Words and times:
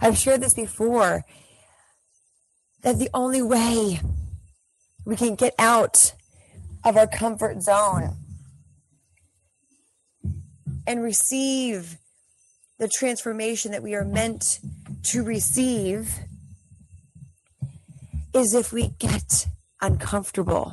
I've 0.00 0.16
shared 0.16 0.40
this 0.40 0.54
before 0.54 1.24
that 2.82 2.98
the 2.98 3.10
only 3.12 3.42
way 3.42 4.00
we 5.04 5.16
can 5.16 5.34
get 5.34 5.54
out 5.58 6.14
of 6.84 6.96
our 6.96 7.06
comfort 7.06 7.62
zone 7.62 8.16
and 10.86 11.02
receive 11.02 11.98
the 12.78 12.88
transformation 12.88 13.72
that 13.72 13.82
we 13.82 13.94
are 13.94 14.04
meant 14.04 14.58
to 15.02 15.22
receive 15.22 16.18
is 18.32 18.54
if 18.54 18.72
we 18.72 18.88
get 18.98 19.46
uncomfortable. 19.82 20.72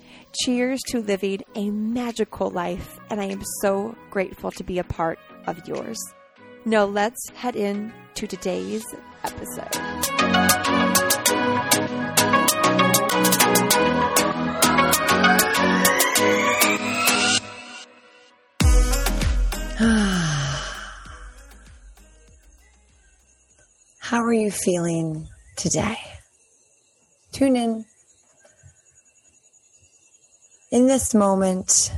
Cheers 0.33 0.79
to 0.87 1.01
living 1.01 1.41
a 1.55 1.69
magical 1.71 2.49
life, 2.49 2.99
and 3.09 3.19
I 3.19 3.25
am 3.25 3.43
so 3.59 3.95
grateful 4.09 4.49
to 4.51 4.63
be 4.63 4.79
a 4.79 4.83
part 4.83 5.19
of 5.45 5.67
yours. 5.67 5.99
Now, 6.63 6.85
let's 6.85 7.29
head 7.31 7.57
in 7.57 7.91
to 8.13 8.27
today's 8.27 8.85
episode. 9.25 9.75
How 23.99 24.23
are 24.23 24.33
you 24.33 24.49
feeling 24.49 25.27
today? 25.57 25.97
Tune 27.33 27.57
in. 27.57 27.85
In 30.71 30.87
this 30.87 31.13
moment, 31.13 31.91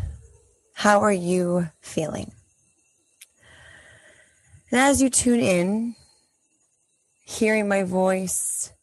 how 0.73 1.01
are 1.01 1.13
you 1.13 1.69
feeling? 1.79 2.31
And 4.71 4.81
as 4.81 4.99
you 4.99 5.11
tune 5.11 5.41
in, 5.41 5.95
hearing 7.23 7.67
my 7.67 7.83
voice, 7.83 8.73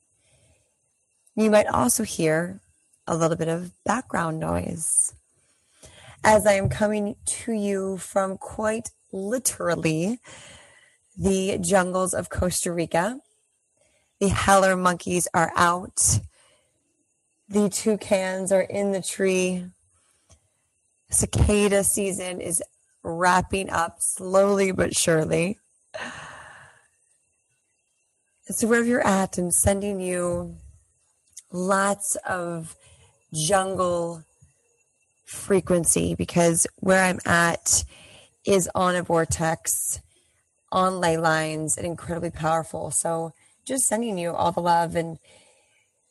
you 1.35 1.51
might 1.51 1.67
also 1.67 2.05
hear 2.05 2.61
a 3.09 3.17
little 3.17 3.37
bit 3.37 3.49
of 3.49 3.73
background 3.85 4.39
noise 4.39 5.13
as 6.23 6.47
I 6.47 6.53
am 6.53 6.69
coming 6.69 7.17
to 7.27 7.53
you 7.53 7.97
from 7.97 8.39
quite 8.39 8.91
literally 9.11 10.21
the 11.19 11.59
jungles 11.61 12.15
of 12.15 12.31
Costa 12.31 12.71
Rica. 12.71 13.19
The 14.21 14.29
howler 14.29 14.77
monkeys 14.77 15.27
are 15.35 15.51
out. 15.57 16.21
The 17.49 17.69
toucans 17.69 18.53
are 18.53 18.61
in 18.61 18.93
the 18.93 19.03
tree. 19.03 19.65
Cicada 21.11 21.85
season 21.85 22.41
is 22.41 22.63
wrapping 23.03 23.71
up 23.71 23.97
slowly 24.01 24.73
but 24.73 24.97
surely. 24.97 25.59
So, 28.45 28.67
wherever 28.67 28.87
you're 28.87 29.07
at, 29.07 29.39
I'm 29.39 29.51
sending 29.51 30.01
you 30.01 30.57
lots 31.53 32.17
of 32.29 32.75
jungle 33.33 34.25
frequency 35.25 36.15
because 36.15 36.67
where 36.77 37.05
I'm 37.05 37.21
at 37.25 37.85
is 38.45 38.69
on 38.75 38.97
a 38.97 39.03
vortex, 39.03 40.01
on 40.73 41.01
ley 41.01 41.17
lines, 41.17 41.77
and 41.77 41.87
incredibly 41.87 42.31
powerful. 42.31 42.91
So 42.91 43.33
just 43.65 43.87
sending 43.87 44.19
you 44.19 44.33
all 44.33 44.53
the 44.53 44.61
love, 44.61 44.97
and 44.97 45.19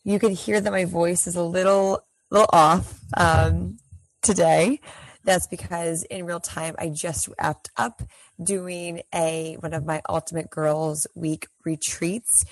you 0.04 0.20
can 0.20 0.32
hear 0.32 0.62
that 0.62 0.72
my 0.72 0.86
voice 0.86 1.28
is 1.28 1.36
a 1.36 1.44
little 1.44 2.04
little 2.30 2.50
off 2.54 3.00
um, 3.18 3.80
today. 4.22 4.80
That's 5.24 5.48
because 5.48 6.04
in 6.04 6.26
real 6.26 6.40
time 6.40 6.76
I 6.80 6.90
just 6.90 7.30
wrapped 7.40 7.70
up 7.78 8.02
doing 8.42 9.02
a 9.14 9.58
one 9.60 9.74
of 9.74 9.86
my 9.86 10.02
Ultimate 10.08 10.50
Girls 10.50 11.08
Week 11.16 11.48
retreats 11.66 12.46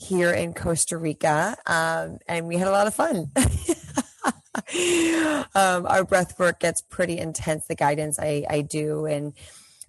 here 0.00 0.32
in 0.32 0.54
Costa 0.54 0.96
Rica, 0.96 1.56
um, 1.66 2.18
and 2.28 2.46
we 2.46 2.56
had 2.56 2.68
a 2.68 2.70
lot 2.70 2.86
of 2.86 2.94
fun. 2.94 3.30
um, 5.54 5.86
our 5.86 6.04
breath 6.04 6.38
work 6.38 6.60
gets 6.60 6.82
pretty 6.82 7.18
intense. 7.18 7.66
The 7.66 7.74
guidance 7.74 8.18
I, 8.18 8.44
I 8.48 8.60
do 8.62 9.06
and 9.06 9.32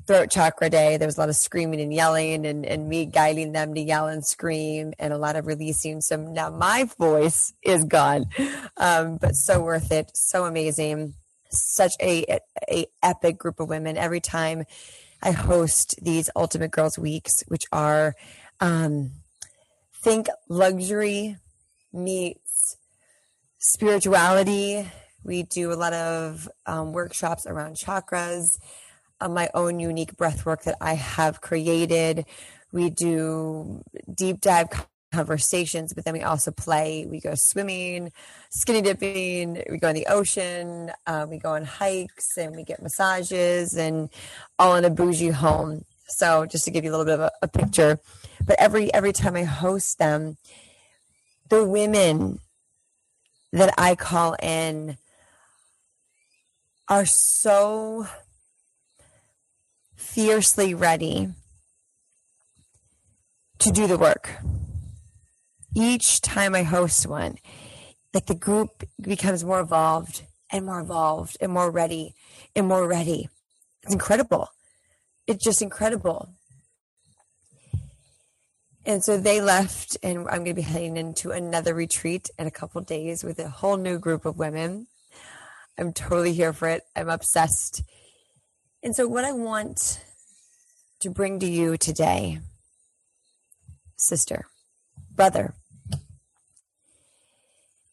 throat 0.07 0.31
chakra 0.31 0.69
day, 0.69 0.97
there 0.97 1.07
was 1.07 1.17
a 1.17 1.19
lot 1.19 1.29
of 1.29 1.35
screaming 1.35 1.81
and 1.81 1.93
yelling 1.93 2.45
and, 2.45 2.65
and 2.65 2.89
me 2.89 3.05
guiding 3.05 3.51
them 3.51 3.73
to 3.73 3.81
yell 3.81 4.07
and 4.07 4.25
scream 4.25 4.93
and 4.97 5.13
a 5.13 5.17
lot 5.17 5.35
of 5.35 5.45
releasing. 5.45 6.01
So 6.01 6.15
now 6.15 6.49
my 6.49 6.89
voice 6.97 7.53
is 7.61 7.83
gone, 7.83 8.25
um, 8.77 9.17
but 9.17 9.35
so 9.35 9.61
worth 9.61 9.91
it. 9.91 10.11
So 10.15 10.45
amazing. 10.45 11.13
Such 11.49 11.93
a, 12.01 12.39
a 12.69 12.87
epic 13.03 13.37
group 13.37 13.59
of 13.59 13.69
women 13.69 13.97
every 13.97 14.19
time 14.19 14.65
I 15.21 15.31
host 15.31 15.95
these 16.01 16.29
ultimate 16.35 16.71
girls 16.71 16.97
weeks, 16.97 17.43
which 17.47 17.65
are, 17.71 18.15
um, 18.59 19.11
think 20.01 20.27
luxury 20.47 21.37
meets 21.91 22.77
spirituality. 23.59 24.89
We 25.23 25.43
do 25.43 25.73
a 25.73 25.75
lot 25.75 25.93
of 25.93 26.47
um, 26.65 26.93
workshops 26.93 27.45
around 27.45 27.75
chakras, 27.75 28.57
my 29.21 29.49
own 29.53 29.79
unique 29.79 30.15
breath 30.15 30.45
work 30.45 30.63
that 30.63 30.77
I 30.81 30.93
have 30.93 31.41
created. 31.41 32.25
We 32.71 32.89
do 32.89 33.83
deep 34.13 34.41
dive 34.41 34.67
conversations, 35.11 35.93
but 35.93 36.05
then 36.05 36.13
we 36.13 36.21
also 36.21 36.51
play. 36.51 37.05
We 37.09 37.19
go 37.19 37.33
swimming, 37.35 38.11
skinny 38.49 38.81
dipping, 38.81 39.63
we 39.69 39.77
go 39.77 39.89
in 39.89 39.95
the 39.95 40.07
ocean, 40.07 40.91
uh, 41.05 41.25
we 41.29 41.37
go 41.37 41.53
on 41.53 41.63
hikes, 41.63 42.37
and 42.37 42.55
we 42.55 42.63
get 42.63 42.81
massages, 42.81 43.75
and 43.75 44.09
all 44.59 44.75
in 44.75 44.85
a 44.85 44.89
bougie 44.89 45.29
home. 45.29 45.85
So, 46.07 46.45
just 46.45 46.65
to 46.65 46.71
give 46.71 46.83
you 46.83 46.91
a 46.91 46.95
little 46.95 47.05
bit 47.05 47.15
of 47.15 47.21
a, 47.21 47.31
a 47.41 47.47
picture, 47.47 47.99
but 48.45 48.57
every 48.59 48.93
every 48.93 49.13
time 49.13 49.35
I 49.35 49.43
host 49.43 49.97
them, 49.97 50.37
the 51.49 51.65
women 51.65 52.39
that 53.53 53.73
I 53.77 53.95
call 53.95 54.35
in 54.41 54.97
are 56.89 57.05
so 57.05 58.07
fiercely 60.13 60.73
ready 60.73 61.29
to 63.59 63.71
do 63.71 63.87
the 63.87 63.97
work. 63.97 64.37
Each 65.75 66.21
time 66.21 66.55
I 66.55 66.63
host 66.63 67.05
one, 67.05 67.37
like 68.13 68.25
the 68.25 68.35
group 68.35 68.83
becomes 68.99 69.43
more 69.43 69.59
evolved 69.59 70.23
and 70.51 70.65
more 70.65 70.79
evolved 70.79 71.37
and 71.39 71.51
more 71.51 71.69
ready 71.69 72.15
and 72.55 72.67
more 72.67 72.87
ready. 72.87 73.29
It's 73.83 73.93
incredible. 73.93 74.49
It's 75.27 75.43
just 75.43 75.61
incredible. 75.61 76.29
And 78.85 79.03
so 79.03 79.17
they 79.17 79.41
left, 79.41 79.97
and 80.01 80.19
I'm 80.29 80.45
going 80.45 80.45
to 80.45 80.53
be 80.53 80.61
heading 80.61 80.95
into 80.95 81.31
another 81.31 81.73
retreat 81.73 82.29
in 82.39 82.47
a 82.47 82.51
couple 82.51 82.79
days 82.81 83.23
with 83.23 83.37
a 83.37 83.49
whole 83.49 83.75
new 83.75 83.99
group 83.99 84.25
of 84.25 84.37
women. 84.37 84.87
I'm 85.77 85.91
totally 85.91 86.33
here 86.33 86.53
for 86.53 86.69
it. 86.69 86.83
I'm 86.95 87.09
obsessed. 87.09 87.83
And 88.87 88.95
so, 88.95 89.05
what 89.05 89.25
I 89.25 89.33
want 89.33 89.99
to 91.01 91.09
bring 91.09 91.41
to 91.41 91.45
you 91.45 91.75
today, 91.75 92.39
sister, 93.97 94.45
brother, 95.13 95.55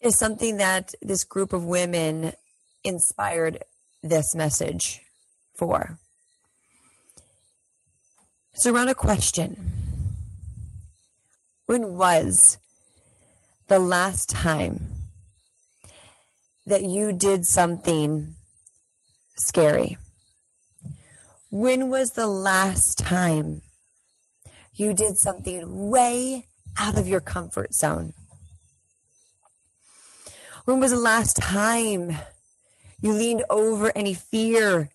is 0.00 0.16
something 0.16 0.58
that 0.58 0.94
this 1.02 1.24
group 1.24 1.52
of 1.52 1.64
women 1.64 2.34
inspired 2.84 3.64
this 4.04 4.36
message 4.36 5.00
for. 5.56 5.98
It's 8.52 8.64
around 8.64 8.88
a 8.88 8.94
question 8.94 9.72
when 11.66 11.96
was 11.96 12.58
the 13.66 13.80
last 13.80 14.30
time 14.30 14.92
that 16.64 16.84
you 16.84 17.12
did 17.12 17.46
something 17.46 18.36
scary? 19.36 19.98
When 21.54 21.88
was 21.88 22.10
the 22.10 22.26
last 22.26 22.98
time 22.98 23.62
you 24.74 24.92
did 24.92 25.18
something 25.18 25.88
way 25.88 26.48
out 26.76 26.98
of 26.98 27.06
your 27.06 27.20
comfort 27.20 27.72
zone? 27.72 28.12
When 30.64 30.80
was 30.80 30.90
the 30.90 30.98
last 30.98 31.36
time 31.36 32.16
you 33.00 33.12
leaned 33.12 33.44
over 33.48 33.92
any 33.94 34.14
fear, 34.14 34.90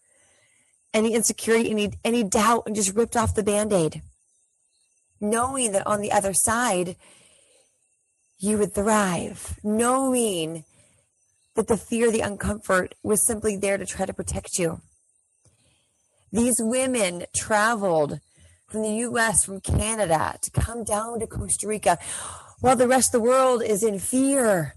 any 0.94 1.14
insecurity, 1.14 1.72
any, 1.72 1.94
any 2.04 2.26
doubt, 2.26 2.64
and 2.66 2.76
just 2.76 2.94
ripped 2.94 3.16
off 3.16 3.36
the 3.36 3.42
band 3.42 3.72
aid? 3.72 4.02
Knowing 5.22 5.72
that 5.72 5.88
on 5.88 6.02
the 6.02 6.12
other 6.12 6.34
side, 6.34 6.98
you 8.38 8.58
would 8.58 8.74
thrive, 8.74 9.58
knowing 9.64 10.66
that 11.56 11.70
the 11.70 11.78
fear, 11.78 12.12
the 12.12 12.20
uncomfort 12.20 12.92
was 13.02 13.22
simply 13.22 13.56
there 13.56 13.78
to 13.78 13.86
try 13.86 14.06
to 14.06 14.14
protect 14.14 14.60
you. 14.60 14.82
These 16.32 16.62
women 16.62 17.26
traveled 17.36 18.20
from 18.68 18.84
the 18.84 18.96
US, 19.08 19.46
from 19.46 19.62
Canada 19.62 20.38
to 20.42 20.52
come 20.52 20.84
down 20.84 21.20
to 21.20 21.28
Costa 21.28 21.68
Rica 21.68 21.98
while 22.60 22.76
the 22.76 22.88
rest 22.88 23.14
of 23.16 23.22
the 23.22 23.28
world 23.28 23.64
is 23.64 23.84
in 23.84 24.00
fear. 24.00 24.76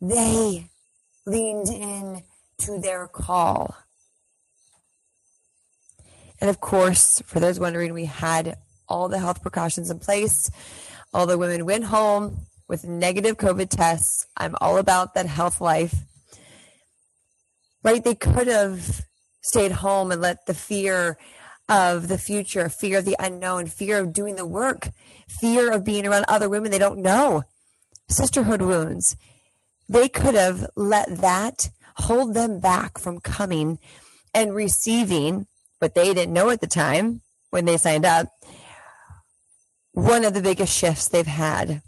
They 0.00 0.70
leaned 1.26 1.68
in 1.68 2.22
to 2.58 2.80
their 2.80 3.06
call. 3.08 3.74
And 6.40 6.50
of 6.50 6.60
course, 6.60 7.22
for 7.26 7.40
those 7.40 7.58
wondering, 7.58 7.92
we 7.92 8.04
had 8.04 8.56
all 8.88 9.08
the 9.08 9.18
health 9.18 9.42
precautions 9.42 9.90
in 9.90 9.98
place. 9.98 10.50
All 11.12 11.26
the 11.26 11.38
women 11.38 11.64
went 11.64 11.84
home 11.84 12.46
with 12.68 12.84
negative 12.84 13.36
COVID 13.36 13.68
tests. 13.70 14.26
I'm 14.36 14.54
all 14.60 14.78
about 14.78 15.14
that 15.14 15.26
health 15.26 15.60
life. 15.60 15.94
Right? 17.82 18.02
They 18.02 18.14
could 18.14 18.48
have 18.48 19.04
stayed 19.46 19.72
home 19.72 20.10
and 20.10 20.20
let 20.20 20.46
the 20.46 20.54
fear 20.54 21.16
of 21.68 22.08
the 22.08 22.18
future, 22.18 22.68
fear 22.68 22.98
of 22.98 23.04
the 23.04 23.16
unknown, 23.18 23.66
fear 23.66 23.98
of 23.98 24.12
doing 24.12 24.36
the 24.36 24.46
work, 24.46 24.90
fear 25.28 25.72
of 25.72 25.84
being 25.84 26.06
around 26.06 26.24
other 26.28 26.48
women 26.48 26.70
they 26.70 26.78
don't 26.78 27.02
know, 27.02 27.42
sisterhood 28.08 28.62
wounds. 28.62 29.16
They 29.88 30.08
could 30.08 30.34
have 30.34 30.66
let 30.76 31.20
that 31.20 31.70
hold 31.96 32.34
them 32.34 32.60
back 32.60 32.98
from 32.98 33.20
coming 33.20 33.78
and 34.34 34.54
receiving 34.54 35.46
what 35.78 35.94
they 35.94 36.12
didn't 36.12 36.32
know 36.32 36.50
at 36.50 36.60
the 36.60 36.66
time 36.66 37.22
when 37.50 37.64
they 37.64 37.76
signed 37.76 38.04
up. 38.04 38.28
One 39.92 40.24
of 40.24 40.34
the 40.34 40.42
biggest 40.42 40.76
shifts 40.76 41.08
they've 41.08 41.26
had. 41.26 41.82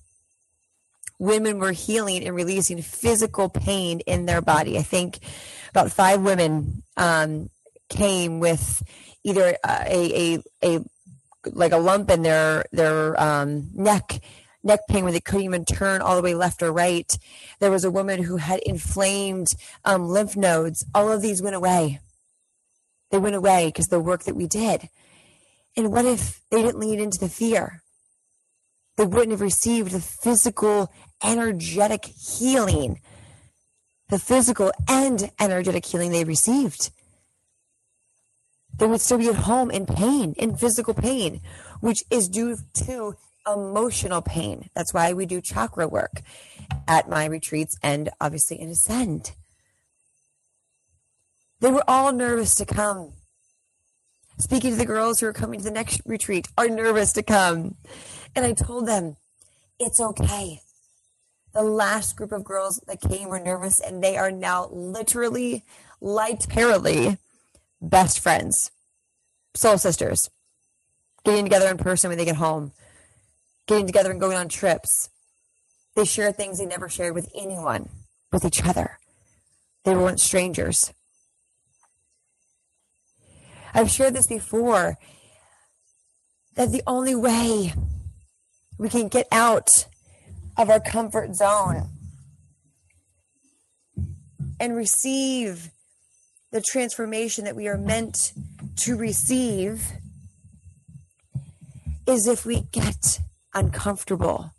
Women 1.18 1.58
were 1.58 1.72
healing 1.72 2.24
and 2.24 2.34
releasing 2.34 2.80
physical 2.80 3.48
pain 3.48 4.00
in 4.00 4.26
their 4.26 4.40
body. 4.40 4.78
I 4.78 4.82
think 4.82 5.18
about 5.70 5.92
five 5.92 6.20
women 6.22 6.82
um, 6.96 7.50
came 7.88 8.40
with 8.40 8.82
either 9.24 9.56
a, 9.66 10.34
a, 10.34 10.42
a 10.64 10.80
like 11.52 11.72
a 11.72 11.78
lump 11.78 12.10
in 12.10 12.22
their 12.22 12.64
their 12.72 13.20
um, 13.20 13.70
neck 13.74 14.20
neck 14.64 14.80
pain 14.88 15.04
where 15.04 15.12
they 15.12 15.20
couldn't 15.20 15.44
even 15.44 15.64
turn 15.64 16.00
all 16.00 16.16
the 16.16 16.22
way 16.22 16.34
left 16.34 16.62
or 16.62 16.72
right. 16.72 17.18
There 17.60 17.70
was 17.70 17.84
a 17.84 17.90
woman 17.90 18.22
who 18.22 18.36
had 18.36 18.60
inflamed 18.60 19.48
um, 19.84 20.08
lymph 20.08 20.36
nodes. 20.36 20.84
All 20.94 21.10
of 21.10 21.22
these 21.22 21.42
went 21.42 21.56
away. 21.56 22.00
They 23.10 23.18
went 23.18 23.36
away 23.36 23.66
because 23.66 23.88
the 23.88 24.00
work 24.00 24.24
that 24.24 24.36
we 24.36 24.46
did. 24.46 24.88
And 25.76 25.92
what 25.92 26.04
if 26.04 26.40
they 26.50 26.62
didn't 26.62 26.80
lean 26.80 26.98
into 26.98 27.18
the 27.18 27.28
fear? 27.28 27.82
They 28.96 29.06
wouldn't 29.06 29.30
have 29.30 29.40
received 29.40 29.92
the 29.92 30.00
physical, 30.00 30.92
energetic 31.22 32.04
healing, 32.04 33.00
the 34.08 34.18
physical 34.18 34.72
and 34.88 35.30
energetic 35.38 35.84
healing 35.84 36.10
they 36.10 36.24
received 36.24 36.90
they 38.78 38.86
would 38.86 39.00
still 39.00 39.18
be 39.18 39.28
at 39.28 39.34
home 39.34 39.70
in 39.70 39.86
pain, 39.86 40.34
in 40.38 40.56
physical 40.56 40.94
pain, 40.94 41.40
which 41.80 42.04
is 42.10 42.28
due 42.28 42.58
to 42.74 43.16
emotional 43.46 44.22
pain. 44.22 44.68
That's 44.74 44.94
why 44.94 45.12
we 45.12 45.26
do 45.26 45.40
chakra 45.40 45.88
work 45.88 46.22
at 46.86 47.08
my 47.08 47.24
retreats 47.24 47.76
and 47.82 48.08
obviously 48.20 48.60
in 48.60 48.70
Ascend. 48.70 49.32
They 51.60 51.70
were 51.70 51.84
all 51.88 52.12
nervous 52.12 52.54
to 52.56 52.64
come. 52.64 53.14
Speaking 54.38 54.70
to 54.70 54.76
the 54.76 54.86
girls 54.86 55.18
who 55.18 55.26
are 55.26 55.32
coming 55.32 55.58
to 55.58 55.64
the 55.64 55.72
next 55.72 56.00
retreat, 56.06 56.46
are 56.56 56.68
nervous 56.68 57.12
to 57.14 57.24
come. 57.24 57.74
And 58.36 58.44
I 58.46 58.52
told 58.52 58.86
them, 58.86 59.16
it's 59.80 60.00
okay. 60.00 60.60
The 61.58 61.64
last 61.64 62.14
group 62.14 62.30
of 62.30 62.44
girls 62.44 62.80
that 62.86 63.00
came 63.00 63.28
were 63.28 63.40
nervous, 63.40 63.80
and 63.80 64.00
they 64.00 64.16
are 64.16 64.30
now 64.30 64.68
literally, 64.68 65.64
light, 66.00 66.46
literally 66.54 67.18
best 67.82 68.20
friends, 68.20 68.70
soul 69.56 69.76
sisters, 69.76 70.30
getting 71.24 71.44
together 71.44 71.68
in 71.68 71.76
person 71.76 72.10
when 72.10 72.16
they 72.16 72.24
get 72.24 72.36
home, 72.36 72.70
getting 73.66 73.88
together 73.88 74.12
and 74.12 74.20
going 74.20 74.36
on 74.36 74.48
trips. 74.48 75.10
They 75.96 76.04
share 76.04 76.30
things 76.30 76.60
they 76.60 76.66
never 76.66 76.88
shared 76.88 77.16
with 77.16 77.28
anyone, 77.34 77.88
with 78.30 78.44
each 78.44 78.64
other. 78.64 79.00
They 79.82 79.96
weren't 79.96 80.20
strangers. 80.20 80.92
I've 83.74 83.90
shared 83.90 84.14
this 84.14 84.28
before 84.28 84.96
that 86.54 86.70
the 86.70 86.84
only 86.86 87.16
way 87.16 87.74
we 88.78 88.88
can 88.88 89.08
get 89.08 89.26
out 89.32 89.86
of 90.58 90.68
our 90.68 90.80
comfort 90.80 91.34
zone 91.34 91.88
and 94.60 94.74
receive 94.74 95.70
the 96.50 96.60
transformation 96.60 97.44
that 97.44 97.56
we 97.56 97.68
are 97.68 97.78
meant 97.78 98.32
to 98.76 98.96
receive 98.96 99.92
is 102.06 102.26
if 102.26 102.44
we 102.44 102.62
get 102.72 103.20
uncomfortable. 103.54 104.52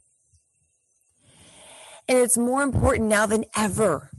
And 2.08 2.18
it's 2.18 2.38
more 2.38 2.64
important 2.64 3.10
now 3.10 3.26
than 3.26 3.46
ever 3.56 4.10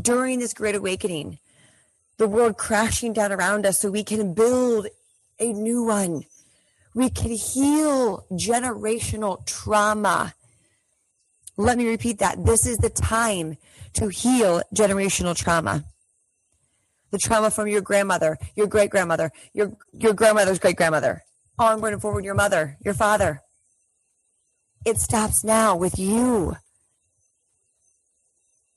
during 0.00 0.38
this 0.38 0.54
great 0.54 0.74
awakening, 0.74 1.38
the 2.18 2.28
world 2.28 2.56
crashing 2.56 3.12
down 3.12 3.32
around 3.32 3.66
us 3.66 3.80
so 3.80 3.90
we 3.90 4.04
can 4.04 4.34
build 4.34 4.86
a 5.38 5.52
new 5.52 5.84
one. 5.84 6.24
We 6.94 7.10
can 7.10 7.30
heal 7.30 8.24
generational 8.32 9.44
trauma. 9.46 10.34
Let 11.60 11.76
me 11.76 11.86
repeat 11.88 12.18
that. 12.18 12.44
This 12.44 12.66
is 12.66 12.78
the 12.78 12.90
time 12.90 13.58
to 13.94 14.08
heal 14.08 14.62
generational 14.74 15.36
trauma 15.36 15.84
the 17.10 17.18
trauma 17.18 17.50
from 17.50 17.66
your 17.66 17.80
grandmother, 17.80 18.38
your 18.54 18.66
great 18.66 18.90
grandmother, 18.90 19.32
your 19.52 19.72
your 19.92 20.12
grandmother's 20.12 20.58
great 20.58 20.76
grandmother, 20.76 21.24
onward 21.58 21.92
and 21.92 22.00
forward, 22.00 22.24
your 22.24 22.34
mother, 22.34 22.76
your 22.84 22.94
father. 22.94 23.42
It 24.84 24.98
stops 24.98 25.44
now 25.44 25.76
with 25.76 25.98
you. 25.98 26.56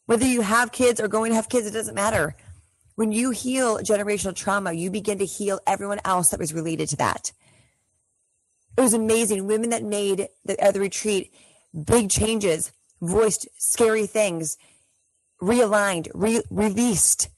Whether 0.05 0.25
you 0.25 0.41
have 0.41 0.71
kids 0.71 0.99
or 0.99 1.07
going 1.07 1.31
to 1.31 1.35
have 1.35 1.47
kids, 1.47 1.67
it 1.67 1.71
doesn't 1.71 1.95
matter. 1.95 2.35
When 2.95 3.11
you 3.11 3.29
heal 3.29 3.77
generational 3.79 4.35
trauma, 4.35 4.73
you 4.73 4.91
begin 4.91 5.19
to 5.19 5.25
heal 5.25 5.59
everyone 5.65 5.99
else 6.03 6.29
that 6.29 6.39
was 6.39 6.53
related 6.53 6.89
to 6.89 6.97
that. 6.97 7.31
It 8.77 8.81
was 8.81 8.93
amazing. 8.93 9.47
Women 9.47 9.69
that 9.69 9.83
made 9.83 10.27
the, 10.43 10.59
uh, 10.59 10.71
the 10.71 10.79
retreat 10.79 11.31
big 11.73 12.09
changes, 12.09 12.71
voiced 13.01 13.47
scary 13.57 14.05
things, 14.05 14.57
realigned, 15.41 16.09
re- 16.13 16.43
released 16.49 17.29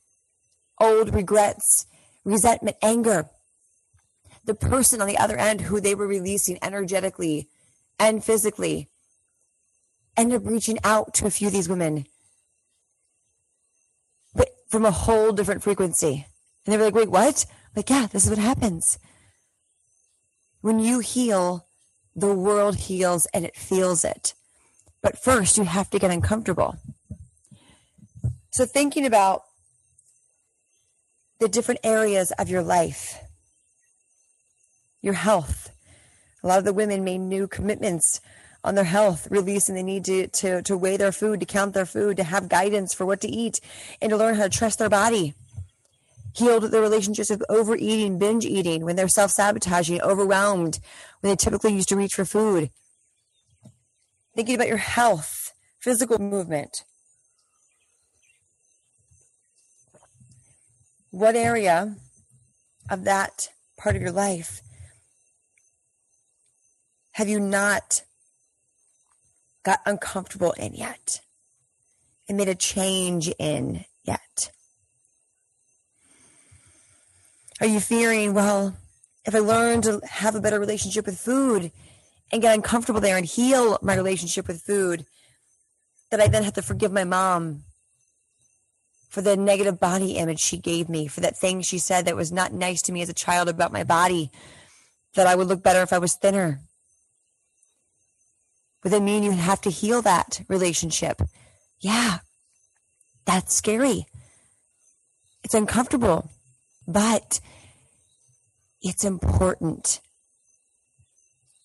old 0.79 1.13
regrets, 1.13 1.85
resentment, 2.23 2.77
anger. 2.81 3.29
The 4.43 4.53
person 4.53 5.01
on 5.01 5.07
the 5.07 5.17
other 5.17 5.37
end 5.37 5.61
who 5.61 5.79
they 5.79 5.95
were 5.95 6.07
releasing 6.07 6.59
energetically 6.61 7.47
and 7.99 8.23
physically 8.23 8.89
ended 10.17 10.41
up 10.41 10.47
reaching 10.47 10.77
out 10.83 11.13
to 11.15 11.25
a 11.25 11.31
few 11.31 11.47
of 11.47 11.53
these 11.53 11.69
women, 11.69 12.05
but 14.33 14.49
from 14.67 14.85
a 14.85 14.91
whole 14.91 15.31
different 15.31 15.63
frequency. 15.63 16.27
And 16.65 16.73
they 16.73 16.77
were 16.77 16.85
like, 16.85 16.95
wait, 16.95 17.09
what? 17.09 17.45
Like, 17.75 17.89
yeah, 17.89 18.07
this 18.07 18.23
is 18.23 18.29
what 18.29 18.39
happens. 18.39 18.97
When 20.61 20.79
you 20.79 20.99
heal, 20.99 21.64
the 22.15 22.33
world 22.33 22.75
heals 22.75 23.27
and 23.33 23.45
it 23.45 23.55
feels 23.55 24.05
it. 24.05 24.33
But 25.01 25.17
first, 25.17 25.57
you 25.57 25.65
have 25.65 25.89
to 25.91 25.99
get 25.99 26.11
uncomfortable. 26.11 26.77
So, 28.51 28.65
thinking 28.65 29.05
about 29.05 29.43
the 31.39 31.49
different 31.49 31.81
areas 31.83 32.31
of 32.39 32.49
your 32.49 32.63
life, 32.63 33.19
your 35.01 35.13
health. 35.13 35.71
A 36.43 36.47
lot 36.47 36.59
of 36.59 36.65
the 36.65 36.73
women 36.73 37.03
made 37.03 37.19
new 37.19 37.47
commitments 37.47 38.21
on 38.63 38.75
their 38.75 38.85
health, 38.85 39.27
releasing 39.29 39.75
the 39.75 39.83
need 39.83 40.05
to, 40.05 40.27
to, 40.27 40.61
to 40.63 40.77
weigh 40.77 40.97
their 40.97 41.11
food, 41.11 41.39
to 41.39 41.45
count 41.45 41.73
their 41.73 41.85
food, 41.85 42.17
to 42.17 42.23
have 42.23 42.49
guidance 42.49 42.93
for 42.93 43.05
what 43.05 43.21
to 43.21 43.27
eat, 43.27 43.59
and 44.01 44.09
to 44.09 44.17
learn 44.17 44.35
how 44.35 44.43
to 44.43 44.49
trust 44.49 44.79
their 44.79 44.89
body. 44.89 45.33
Healed 46.35 46.63
their 46.63 46.81
relationships 46.81 47.29
of 47.29 47.43
overeating, 47.49 48.19
binge 48.19 48.45
eating, 48.45 48.83
when 48.83 48.95
they're 48.95 49.07
self 49.07 49.31
sabotaging, 49.31 50.01
overwhelmed, 50.01 50.79
when 51.21 51.31
they 51.31 51.35
typically 51.35 51.73
used 51.73 51.89
to 51.89 51.95
reach 51.95 52.15
for 52.15 52.25
food. 52.25 52.69
Thinking 54.35 54.55
about 54.55 54.67
your 54.67 54.77
health, 54.77 55.53
physical 55.79 56.19
movement. 56.19 56.83
What 61.11 61.35
area 61.35 61.95
of 62.89 63.05
that 63.05 63.49
part 63.77 63.95
of 63.95 64.01
your 64.01 64.11
life 64.11 64.61
have 67.13 67.29
you 67.29 67.39
not 67.39 68.03
got 69.63 69.79
uncomfortable 69.85 70.51
in 70.53 70.73
yet 70.73 71.21
and 72.27 72.37
made 72.37 72.49
a 72.49 72.55
change 72.55 73.31
in 73.39 73.85
yet? 74.03 74.51
Are 77.61 77.67
you 77.67 77.79
fearing, 77.79 78.33
well, 78.33 78.75
if 79.25 79.33
I 79.33 79.39
learn 79.39 79.81
to 79.83 80.01
have 80.03 80.35
a 80.35 80.41
better 80.41 80.59
relationship 80.59 81.05
with 81.05 81.17
food 81.17 81.71
and 82.31 82.41
get 82.41 82.53
uncomfortable 82.53 82.99
there 82.99 83.15
and 83.15 83.25
heal 83.25 83.79
my 83.81 83.95
relationship 83.95 84.47
with 84.47 84.61
food, 84.61 85.05
that 86.11 86.19
I 86.19 86.27
then 86.27 86.43
have 86.43 86.53
to 86.53 86.61
forgive 86.61 86.91
my 86.91 87.05
mom 87.05 87.63
for 89.09 89.21
the 89.21 89.37
negative 89.37 89.79
body 89.79 90.17
image 90.17 90.41
she 90.41 90.57
gave 90.57 90.89
me, 90.89 91.07
for 91.07 91.21
that 91.21 91.37
thing 91.37 91.61
she 91.61 91.77
said 91.77 92.05
that 92.05 92.17
was 92.17 92.31
not 92.31 92.51
nice 92.51 92.81
to 92.83 92.91
me 92.91 93.01
as 93.01 93.07
a 93.07 93.13
child 93.13 93.47
about 93.47 93.71
my 93.71 93.85
body, 93.85 94.29
that 95.13 95.25
I 95.25 95.35
would 95.35 95.47
look 95.47 95.63
better 95.63 95.81
if 95.81 95.93
I 95.93 95.97
was 95.97 96.15
thinner. 96.15 96.59
Would 98.83 98.91
that 98.91 99.01
mean 99.01 99.23
you 99.23 99.31
have 99.31 99.61
to 99.61 99.69
heal 99.69 100.01
that 100.01 100.41
relationship? 100.49 101.21
Yeah, 101.79 102.19
that's 103.23 103.55
scary. 103.55 104.05
It's 105.43 105.53
uncomfortable 105.53 106.29
but 106.87 107.39
it's 108.81 109.03
important. 109.03 109.99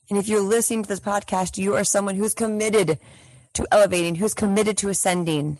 And 0.09 0.19
if 0.19 0.29
you're 0.29 0.41
listening 0.41 0.83
to 0.83 0.89
this 0.89 1.01
podcast, 1.01 1.57
you 1.59 1.75
are 1.75 1.85
someone 1.85 2.17
who's 2.17 2.35
committed 2.35 2.99
to 3.55 3.67
elevating, 3.71 4.17
who's 4.17 4.35
committed 4.35 4.77
to 4.79 4.89
ascending. 4.89 5.59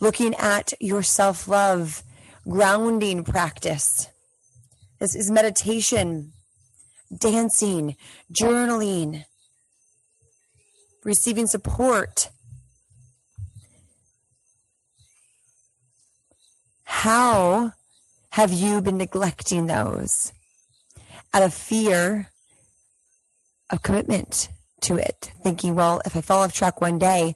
Looking 0.00 0.34
at 0.34 0.72
your 0.80 1.02
self 1.04 1.46
love, 1.46 2.02
grounding 2.48 3.22
practice. 3.22 4.08
This 4.98 5.14
is 5.14 5.30
meditation, 5.30 6.32
dancing, 7.16 7.96
journaling, 8.32 9.24
receiving 11.04 11.46
support 11.46 12.30
How 16.92 17.72
have 18.30 18.52
you 18.52 18.80
been 18.80 18.98
neglecting 18.98 19.66
those 19.66 20.32
out 21.34 21.42
of 21.42 21.52
fear 21.52 22.28
of 23.70 23.82
commitment 23.82 24.48
to 24.82 24.98
it? 24.98 25.32
Thinking, 25.42 25.74
well, 25.74 26.00
if 26.04 26.16
I 26.16 26.20
fall 26.20 26.42
off 26.42 26.52
track 26.52 26.80
one 26.80 27.00
day, 27.00 27.34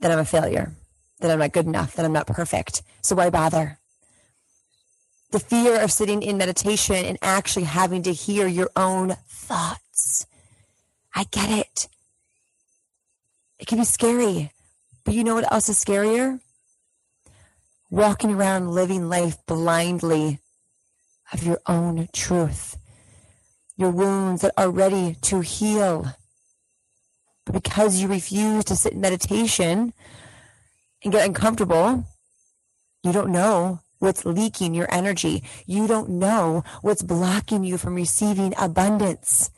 then 0.00 0.10
I'm 0.10 0.18
a 0.18 0.24
failure, 0.24 0.72
then 1.20 1.30
I'm 1.30 1.38
not 1.38 1.52
good 1.52 1.66
enough, 1.66 1.94
then 1.94 2.04
I'm 2.04 2.12
not 2.12 2.26
perfect. 2.26 2.82
So 3.02 3.14
why 3.14 3.30
bother? 3.30 3.78
The 5.30 5.38
fear 5.40 5.80
of 5.80 5.92
sitting 5.92 6.22
in 6.22 6.36
meditation 6.36 6.96
and 6.96 7.18
actually 7.22 7.66
having 7.66 8.02
to 8.04 8.12
hear 8.12 8.48
your 8.48 8.70
own 8.74 9.16
thoughts. 9.28 10.26
I 11.14 11.24
get 11.30 11.50
it. 11.50 11.86
It 13.60 13.68
can 13.68 13.78
be 13.78 13.84
scary. 13.84 14.50
But 15.04 15.14
you 15.14 15.22
know 15.22 15.34
what 15.34 15.52
else 15.52 15.68
is 15.68 15.78
scarier? 15.78 16.40
Walking 17.90 18.34
around 18.34 18.70
living 18.70 19.08
life 19.08 19.36
blindly 19.46 20.40
of 21.32 21.42
your 21.42 21.58
own 21.66 22.08
truth, 22.12 22.76
your 23.76 23.90
wounds 23.90 24.42
that 24.42 24.52
are 24.56 24.70
ready 24.70 25.16
to 25.22 25.40
heal. 25.40 26.14
But 27.44 27.62
because 27.62 28.00
you 28.00 28.08
refuse 28.08 28.64
to 28.64 28.76
sit 28.76 28.94
in 28.94 29.00
meditation 29.00 29.92
and 31.02 31.12
get 31.12 31.26
uncomfortable, 31.26 32.04
you 33.02 33.12
don't 33.12 33.30
know 33.30 33.80
what's 33.98 34.24
leaking 34.24 34.74
your 34.74 34.92
energy. 34.92 35.42
You 35.66 35.86
don't 35.86 36.08
know 36.08 36.64
what's 36.82 37.02
blocking 37.02 37.64
you 37.64 37.78
from 37.78 37.94
receiving 37.94 38.52
abundance. 38.58 39.50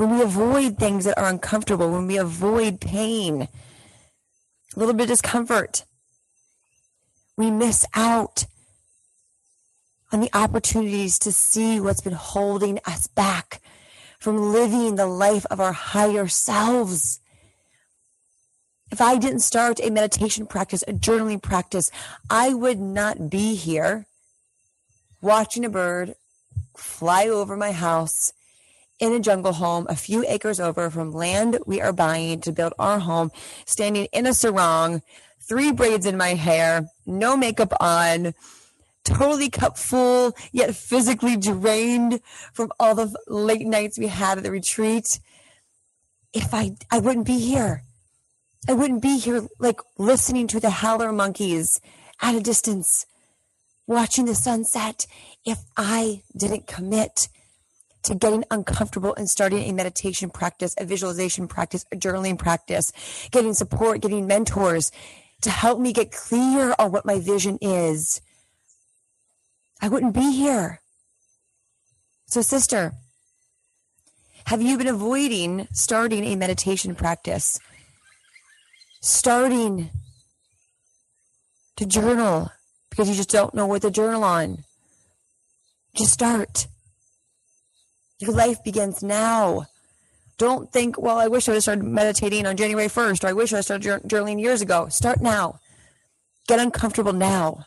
When 0.00 0.16
we 0.16 0.22
avoid 0.22 0.78
things 0.78 1.04
that 1.04 1.18
are 1.18 1.28
uncomfortable, 1.28 1.90
when 1.90 2.06
we 2.06 2.16
avoid 2.16 2.80
pain, 2.80 3.42
a 3.42 4.78
little 4.78 4.94
bit 4.94 5.02
of 5.02 5.08
discomfort, 5.08 5.84
we 7.36 7.50
miss 7.50 7.84
out 7.92 8.46
on 10.10 10.20
the 10.20 10.30
opportunities 10.34 11.18
to 11.18 11.30
see 11.30 11.78
what's 11.78 12.00
been 12.00 12.14
holding 12.14 12.78
us 12.86 13.08
back 13.08 13.60
from 14.18 14.54
living 14.54 14.94
the 14.94 15.06
life 15.06 15.44
of 15.50 15.60
our 15.60 15.74
higher 15.74 16.28
selves. 16.28 17.20
If 18.90 19.02
I 19.02 19.18
didn't 19.18 19.40
start 19.40 19.80
a 19.82 19.90
meditation 19.90 20.46
practice, 20.46 20.82
a 20.88 20.94
journaling 20.94 21.42
practice, 21.42 21.90
I 22.30 22.54
would 22.54 22.80
not 22.80 23.28
be 23.28 23.54
here 23.54 24.06
watching 25.20 25.62
a 25.62 25.68
bird 25.68 26.14
fly 26.74 27.28
over 27.28 27.54
my 27.54 27.72
house 27.72 28.32
in 29.00 29.12
a 29.12 29.20
jungle 29.20 29.54
home 29.54 29.86
a 29.88 29.96
few 29.96 30.24
acres 30.28 30.60
over 30.60 30.90
from 30.90 31.10
land 31.10 31.58
we 31.66 31.80
are 31.80 31.92
buying 31.92 32.40
to 32.42 32.52
build 32.52 32.74
our 32.78 33.00
home, 33.00 33.32
standing 33.66 34.06
in 34.12 34.26
a 34.26 34.34
sarong, 34.34 35.02
three 35.40 35.72
braids 35.72 36.06
in 36.06 36.16
my 36.16 36.34
hair, 36.34 36.86
no 37.06 37.36
makeup 37.36 37.72
on, 37.80 38.34
totally 39.04 39.48
cup 39.48 39.78
full, 39.78 40.36
yet 40.52 40.76
physically 40.76 41.36
drained 41.36 42.20
from 42.52 42.70
all 42.78 42.94
the 42.94 43.12
late 43.26 43.66
nights 43.66 43.98
we 43.98 44.06
had 44.06 44.38
at 44.38 44.44
the 44.44 44.50
retreat. 44.50 45.18
If 46.32 46.54
I, 46.54 46.72
I 46.90 46.98
wouldn't 46.98 47.26
be 47.26 47.38
here. 47.38 47.82
I 48.68 48.74
wouldn't 48.74 49.00
be 49.00 49.18
here 49.18 49.48
like 49.58 49.80
listening 49.96 50.46
to 50.48 50.60
the 50.60 50.70
howler 50.70 51.12
monkeys 51.12 51.80
at 52.20 52.34
a 52.34 52.40
distance, 52.40 53.06
watching 53.86 54.26
the 54.26 54.34
sunset 54.34 55.06
if 55.46 55.58
I 55.78 56.22
didn't 56.36 56.66
commit 56.66 57.28
to 58.02 58.14
getting 58.14 58.44
uncomfortable 58.50 59.14
and 59.14 59.28
starting 59.28 59.64
a 59.64 59.72
meditation 59.72 60.30
practice, 60.30 60.74
a 60.78 60.84
visualization 60.84 61.48
practice, 61.48 61.84
a 61.92 61.96
journaling 61.96 62.38
practice, 62.38 62.92
getting 63.30 63.54
support, 63.54 64.00
getting 64.00 64.26
mentors 64.26 64.90
to 65.42 65.50
help 65.50 65.78
me 65.78 65.92
get 65.92 66.12
clear 66.12 66.74
on 66.78 66.92
what 66.92 67.04
my 67.04 67.18
vision 67.18 67.58
is. 67.60 68.20
I 69.80 69.88
wouldn't 69.88 70.14
be 70.14 70.32
here. 70.32 70.80
So, 72.26 72.42
sister, 72.42 72.92
have 74.44 74.62
you 74.62 74.76
been 74.78 74.86
avoiding 74.86 75.68
starting 75.72 76.24
a 76.24 76.36
meditation 76.36 76.94
practice? 76.94 77.58
Starting 79.00 79.90
to 81.76 81.86
journal 81.86 82.50
because 82.90 83.08
you 83.08 83.14
just 83.14 83.30
don't 83.30 83.54
know 83.54 83.66
what 83.66 83.82
to 83.82 83.90
journal 83.90 84.24
on. 84.24 84.64
Just 85.94 86.12
start. 86.12 86.66
Your 88.20 88.32
life 88.32 88.62
begins 88.62 89.02
now. 89.02 89.64
Don't 90.36 90.70
think, 90.72 91.00
well, 91.00 91.18
I 91.18 91.28
wish 91.28 91.48
I 91.48 91.52
would 91.52 91.56
have 91.56 91.62
started 91.62 91.84
meditating 91.84 92.46
on 92.46 92.56
January 92.56 92.88
1st, 92.88 93.24
or 93.24 93.28
I 93.28 93.32
wish 93.32 93.52
I 93.52 93.62
started 93.62 94.02
journaling 94.04 94.40
years 94.40 94.60
ago. 94.60 94.88
Start 94.88 95.20
now. 95.20 95.58
Get 96.46 96.60
uncomfortable 96.60 97.14
now. 97.14 97.64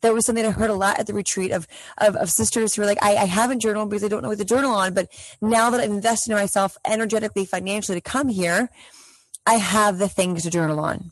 That 0.00 0.14
was 0.14 0.26
something 0.26 0.44
I 0.44 0.50
heard 0.50 0.70
a 0.70 0.74
lot 0.74 0.98
at 0.98 1.06
the 1.06 1.14
retreat 1.14 1.50
of, 1.52 1.66
of, 1.98 2.16
of 2.16 2.30
sisters 2.30 2.74
who 2.74 2.82
were 2.82 2.86
like, 2.86 3.02
I, 3.02 3.16
I 3.16 3.24
haven't 3.26 3.60
journaled 3.60 3.90
because 3.90 4.04
I 4.04 4.08
don't 4.08 4.22
know 4.22 4.28
what 4.28 4.38
to 4.38 4.44
journal 4.44 4.72
on. 4.72 4.94
But 4.94 5.08
now 5.40 5.70
that 5.70 5.80
I've 5.80 5.90
invested 5.90 6.32
in 6.32 6.38
myself 6.38 6.76
energetically, 6.84 7.44
financially 7.44 8.00
to 8.00 8.08
come 8.08 8.28
here, 8.28 8.68
I 9.46 9.54
have 9.54 9.98
the 9.98 10.08
things 10.08 10.44
to 10.44 10.50
journal 10.50 10.80
on. 10.80 11.10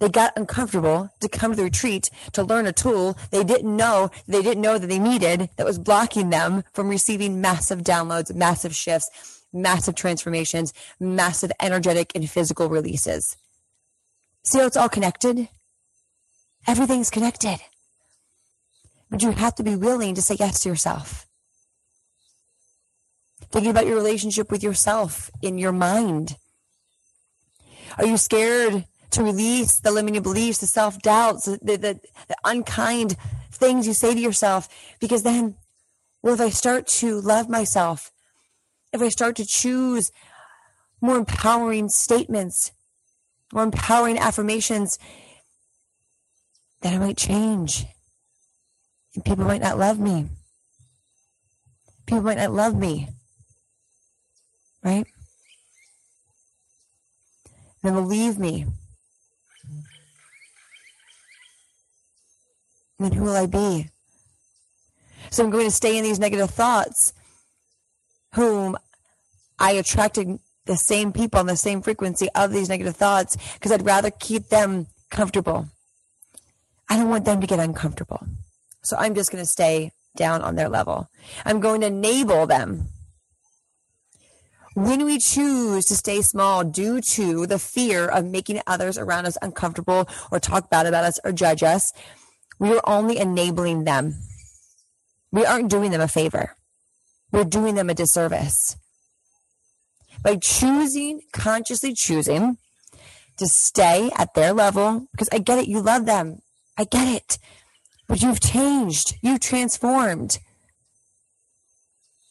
They 0.00 0.08
got 0.08 0.36
uncomfortable 0.36 1.10
to 1.20 1.28
come 1.28 1.52
to 1.52 1.56
the 1.56 1.64
retreat 1.64 2.10
to 2.32 2.42
learn 2.42 2.66
a 2.66 2.72
tool 2.72 3.16
they 3.30 3.44
didn't 3.44 3.76
know 3.76 4.10
they 4.26 4.42
didn't 4.42 4.62
know 4.62 4.76
that 4.76 4.88
they 4.88 4.98
needed 4.98 5.50
that 5.56 5.66
was 5.66 5.78
blocking 5.78 6.30
them 6.30 6.64
from 6.72 6.88
receiving 6.88 7.40
massive 7.40 7.80
downloads, 7.82 8.34
massive 8.34 8.74
shifts, 8.74 9.44
massive 9.52 9.94
transformations, 9.94 10.74
massive 10.98 11.52
energetic 11.60 12.12
and 12.14 12.28
physical 12.28 12.68
releases. 12.68 13.36
See 14.42 14.58
how 14.58 14.66
it's 14.66 14.76
all 14.76 14.88
connected? 14.88 15.48
Everything's 16.66 17.10
connected. 17.10 17.58
But 19.10 19.22
you 19.22 19.30
have 19.30 19.54
to 19.56 19.62
be 19.62 19.76
willing 19.76 20.14
to 20.16 20.22
say 20.22 20.36
yes 20.38 20.60
to 20.60 20.68
yourself. 20.68 21.26
Thinking 23.52 23.70
about 23.70 23.86
your 23.86 23.94
relationship 23.94 24.50
with 24.50 24.62
yourself 24.62 25.30
in 25.40 25.58
your 25.58 25.72
mind. 25.72 26.36
Are 27.96 28.06
you 28.06 28.16
scared 28.16 28.86
to 29.14 29.22
release 29.22 29.80
the 29.80 29.90
limiting 29.90 30.22
beliefs, 30.22 30.58
the 30.58 30.66
self 30.66 31.00
doubts, 31.00 31.44
the, 31.46 31.58
the, 31.62 31.76
the, 31.76 32.36
unkind 32.44 33.16
things 33.50 33.86
you 33.86 33.94
say 33.94 34.14
to 34.14 34.20
yourself. 34.20 34.68
Because 35.00 35.22
then, 35.22 35.56
well, 36.22 36.34
if 36.34 36.40
I 36.40 36.50
start 36.50 36.86
to 36.98 37.20
love 37.20 37.48
myself, 37.48 38.10
if 38.92 39.00
I 39.02 39.08
start 39.08 39.36
to 39.36 39.46
choose 39.46 40.12
more 41.00 41.16
empowering 41.16 41.88
statements, 41.88 42.72
more 43.52 43.64
empowering 43.64 44.18
affirmations, 44.18 44.98
then 46.82 46.94
I 46.94 47.06
might 47.06 47.16
change. 47.16 47.86
And 49.14 49.24
people 49.24 49.44
might 49.44 49.62
not 49.62 49.78
love 49.78 49.98
me. 49.98 50.28
People 52.06 52.22
might 52.22 52.38
not 52.38 52.52
love 52.52 52.76
me. 52.76 53.08
Right? 54.82 55.06
Then 57.82 57.94
they'll 57.94 58.02
leave 58.02 58.38
me. 58.38 58.66
Then 63.04 63.12
who 63.12 63.24
will 63.24 63.36
I 63.36 63.46
be? 63.46 63.88
So 65.30 65.44
I'm 65.44 65.50
going 65.50 65.66
to 65.66 65.70
stay 65.70 65.96
in 65.96 66.04
these 66.04 66.18
negative 66.18 66.50
thoughts, 66.50 67.12
whom 68.34 68.76
I 69.58 69.72
attracted 69.72 70.38
the 70.66 70.76
same 70.76 71.12
people 71.12 71.40
on 71.40 71.46
the 71.46 71.56
same 71.56 71.82
frequency 71.82 72.28
of 72.34 72.52
these 72.52 72.68
negative 72.68 72.96
thoughts 72.96 73.36
because 73.54 73.70
I'd 73.72 73.84
rather 73.84 74.10
keep 74.10 74.48
them 74.48 74.86
comfortable. 75.10 75.68
I 76.88 76.96
don't 76.96 77.08
want 77.08 77.24
them 77.24 77.40
to 77.40 77.46
get 77.46 77.58
uncomfortable. 77.58 78.26
So 78.82 78.96
I'm 78.96 79.14
just 79.14 79.30
going 79.30 79.42
to 79.42 79.48
stay 79.48 79.92
down 80.16 80.42
on 80.42 80.54
their 80.54 80.68
level. 80.68 81.08
I'm 81.44 81.60
going 81.60 81.80
to 81.80 81.88
enable 81.88 82.46
them. 82.46 82.88
When 84.74 85.04
we 85.04 85.18
choose 85.18 85.84
to 85.86 85.94
stay 85.94 86.20
small 86.20 86.64
due 86.64 87.00
to 87.00 87.46
the 87.46 87.60
fear 87.60 88.08
of 88.08 88.24
making 88.24 88.60
others 88.66 88.98
around 88.98 89.26
us 89.26 89.38
uncomfortable 89.40 90.08
or 90.32 90.40
talk 90.40 90.68
bad 90.68 90.86
about 90.86 91.04
us 91.04 91.20
or 91.24 91.30
judge 91.30 91.62
us, 91.62 91.92
we 92.64 92.74
are 92.74 92.80
only 92.84 93.18
enabling 93.18 93.84
them. 93.84 94.14
We 95.30 95.44
aren't 95.44 95.68
doing 95.68 95.90
them 95.90 96.00
a 96.00 96.08
favor. 96.08 96.56
We're 97.30 97.44
doing 97.44 97.74
them 97.74 97.90
a 97.90 97.94
disservice. 97.94 98.76
By 100.22 100.36
choosing, 100.36 101.20
consciously 101.30 101.92
choosing 101.92 102.56
to 103.36 103.46
stay 103.46 104.10
at 104.16 104.32
their 104.32 104.54
level, 104.54 105.08
because 105.12 105.28
I 105.30 105.40
get 105.40 105.58
it, 105.58 105.68
you 105.68 105.82
love 105.82 106.06
them. 106.06 106.40
I 106.78 106.84
get 106.84 107.06
it. 107.06 107.38
But 108.08 108.22
you've 108.22 108.40
changed. 108.40 109.16
You've 109.20 109.40
transformed. 109.40 110.38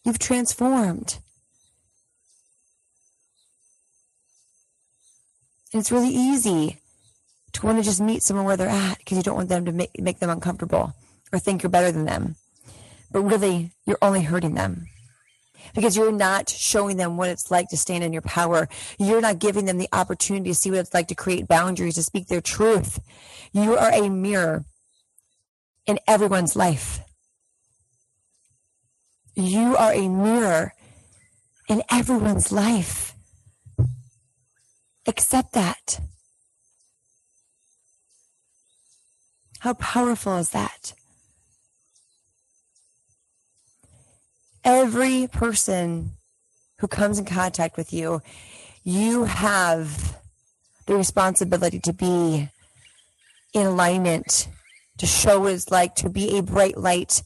You've 0.03 0.17
transformed. 0.17 1.19
And 5.71 5.79
it's 5.79 5.91
really 5.91 6.09
easy 6.09 6.79
to 7.53 7.65
want 7.65 7.77
to 7.77 7.83
just 7.83 8.01
meet 8.01 8.23
someone 8.23 8.45
where 8.45 8.57
they're 8.57 8.67
at 8.67 8.97
because 8.99 9.17
you 9.17 9.23
don't 9.23 9.35
want 9.35 9.49
them 9.49 9.65
to 9.65 9.71
make, 9.71 9.99
make 9.99 10.19
them 10.19 10.29
uncomfortable 10.29 10.93
or 11.31 11.39
think 11.39 11.63
you're 11.63 11.69
better 11.69 11.91
than 11.91 12.05
them. 12.05 12.35
But 13.11 13.21
really, 13.21 13.71
you're 13.85 13.99
only 14.01 14.23
hurting 14.23 14.55
them 14.55 14.87
because 15.73 15.95
you're 15.95 16.11
not 16.11 16.49
showing 16.49 16.97
them 16.97 17.17
what 17.17 17.29
it's 17.29 17.51
like 17.51 17.69
to 17.69 17.77
stand 17.77 18.03
in 18.03 18.13
your 18.13 18.21
power. 18.21 18.67
You're 18.99 19.21
not 19.21 19.39
giving 19.39 19.65
them 19.65 19.77
the 19.77 19.89
opportunity 19.93 20.49
to 20.49 20.55
see 20.55 20.71
what 20.71 20.79
it's 20.79 20.93
like 20.93 21.07
to 21.07 21.15
create 21.15 21.47
boundaries, 21.47 21.95
to 21.95 22.03
speak 22.03 22.27
their 22.27 22.41
truth. 22.41 22.99
You 23.51 23.77
are 23.77 23.91
a 23.91 24.09
mirror 24.09 24.65
in 25.85 25.99
everyone's 26.07 26.55
life. 26.55 27.01
You 29.35 29.75
are 29.75 29.93
a 29.93 30.07
mirror 30.07 30.73
in 31.67 31.81
everyone's 31.91 32.51
life. 32.51 33.15
Accept 35.07 35.53
that. 35.53 35.99
How 39.63 39.75
powerful 39.75 40.35
is 40.39 40.49
that? 40.49 40.91
Every 44.65 45.27
person 45.27 46.11
who 46.79 46.89
comes 46.89 47.17
in 47.17 47.23
contact 47.23 47.77
with 47.77 47.93
you, 47.93 48.21
you 48.83 49.23
have 49.23 50.17
the 50.85 50.97
responsibility 50.97 51.79
to 51.79 51.93
be 51.93 52.49
in 53.53 53.65
alignment, 53.65 54.49
to 54.97 55.05
show 55.05 55.39
what 55.39 55.53
it's 55.53 55.71
like 55.71 55.95
to 55.95 56.09
be 56.09 56.37
a 56.37 56.43
bright 56.43 56.75
light, 56.75 57.23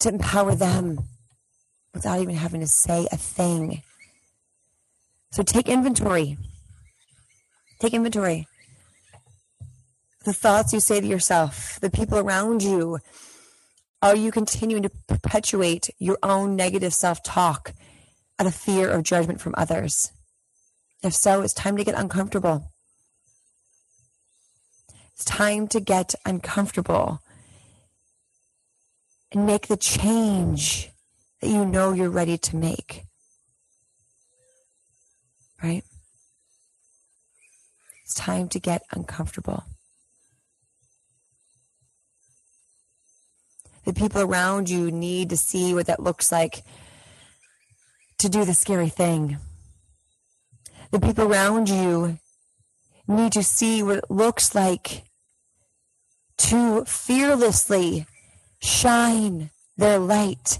to 0.00 0.08
empower 0.08 0.56
them 0.56 1.04
without 1.94 2.18
even 2.18 2.34
having 2.34 2.62
to 2.62 2.66
say 2.66 3.06
a 3.12 3.16
thing. 3.16 3.84
So 5.30 5.44
take 5.44 5.68
inventory. 5.68 6.36
Take 7.78 7.94
inventory 7.94 8.48
the 10.24 10.32
thoughts 10.32 10.72
you 10.72 10.80
say 10.80 11.00
to 11.00 11.06
yourself, 11.06 11.78
the 11.80 11.90
people 11.90 12.18
around 12.18 12.62
you? 12.62 12.98
Are 14.02 14.16
you 14.16 14.30
continuing 14.30 14.82
to 14.82 14.90
perpetuate 15.08 15.90
your 15.98 16.18
own 16.22 16.56
negative 16.56 16.92
self 16.92 17.22
talk 17.22 17.72
out 18.38 18.46
of 18.46 18.54
fear 18.54 18.90
of 18.90 19.02
judgment 19.02 19.40
from 19.40 19.54
others? 19.56 20.12
If 21.02 21.14
so, 21.14 21.42
it's 21.42 21.54
time 21.54 21.76
to 21.76 21.84
get 21.84 21.94
uncomfortable. 21.94 22.70
It's 25.12 25.24
time 25.24 25.68
to 25.68 25.80
get 25.80 26.14
uncomfortable 26.26 27.20
and 29.30 29.46
make 29.46 29.68
the 29.68 29.76
change 29.76 30.90
that 31.40 31.48
you 31.50 31.64
know 31.64 31.92
you're 31.92 32.10
ready 32.10 32.38
to 32.38 32.56
make. 32.56 33.04
Right? 35.62 35.84
It's 38.02 38.14
time 38.14 38.48
to 38.48 38.58
get 38.58 38.82
uncomfortable. 38.92 39.64
The 43.94 44.00
people 44.00 44.22
around 44.22 44.68
you 44.68 44.90
need 44.90 45.30
to 45.30 45.36
see 45.36 45.72
what 45.72 45.86
that 45.86 46.02
looks 46.02 46.32
like 46.32 46.64
to 48.18 48.28
do 48.28 48.44
the 48.44 48.54
scary 48.54 48.88
thing. 48.88 49.38
The 50.90 50.98
people 50.98 51.32
around 51.32 51.68
you 51.68 52.18
need 53.06 53.32
to 53.32 53.42
see 53.42 53.82
what 53.82 53.98
it 53.98 54.10
looks 54.10 54.54
like 54.54 55.04
to 56.38 56.84
fearlessly 56.86 58.06
shine 58.60 59.50
their 59.76 59.98
light. 59.98 60.58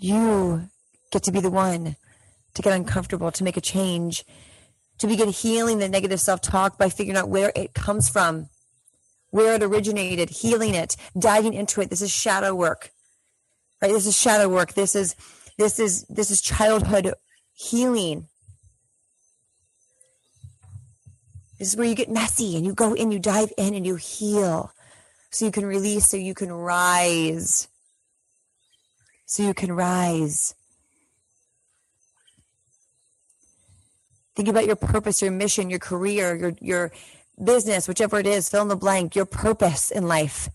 You 0.00 0.68
get 1.12 1.22
to 1.24 1.32
be 1.32 1.40
the 1.40 1.50
one 1.50 1.96
to 2.54 2.62
get 2.62 2.72
uncomfortable, 2.72 3.30
to 3.30 3.44
make 3.44 3.56
a 3.56 3.60
change, 3.60 4.24
to 4.98 5.06
begin 5.06 5.28
healing 5.28 5.78
the 5.78 5.88
negative 5.88 6.20
self 6.20 6.40
talk 6.40 6.76
by 6.76 6.88
figuring 6.88 7.18
out 7.18 7.28
where 7.28 7.52
it 7.54 7.74
comes 7.74 8.08
from 8.08 8.48
where 9.36 9.54
it 9.54 9.62
originated, 9.62 10.30
healing 10.30 10.74
it, 10.74 10.96
diving 11.18 11.52
into 11.52 11.82
it. 11.82 11.90
This 11.90 12.00
is 12.00 12.10
shadow 12.10 12.54
work, 12.54 12.90
right? 13.82 13.92
This 13.92 14.06
is 14.06 14.18
shadow 14.18 14.48
work. 14.48 14.72
This 14.72 14.94
is, 14.94 15.14
this 15.58 15.78
is, 15.78 16.04
this 16.04 16.30
is 16.30 16.40
childhood 16.40 17.12
healing. 17.52 18.28
This 21.58 21.68
is 21.68 21.76
where 21.76 21.86
you 21.86 21.94
get 21.94 22.10
messy 22.10 22.56
and 22.56 22.64
you 22.64 22.72
go 22.72 22.94
in, 22.94 23.12
you 23.12 23.18
dive 23.18 23.52
in 23.58 23.74
and 23.74 23.86
you 23.86 23.96
heal 23.96 24.72
so 25.30 25.44
you 25.44 25.52
can 25.52 25.66
release, 25.66 26.08
so 26.08 26.16
you 26.16 26.32
can 26.32 26.50
rise. 26.50 27.68
So 29.26 29.42
you 29.42 29.52
can 29.52 29.72
rise. 29.72 30.54
Think 34.34 34.48
about 34.48 34.66
your 34.66 34.76
purpose, 34.76 35.20
your 35.20 35.30
mission, 35.30 35.68
your 35.68 35.78
career, 35.78 36.34
your, 36.34 36.54
your, 36.60 36.92
business, 37.42 37.88
whichever 37.88 38.18
it 38.18 38.26
is, 38.26 38.48
fill 38.48 38.62
in 38.62 38.68
the 38.68 38.76
blank, 38.76 39.14
your 39.14 39.26
purpose 39.26 39.90
in 39.90 40.08
life. 40.08 40.48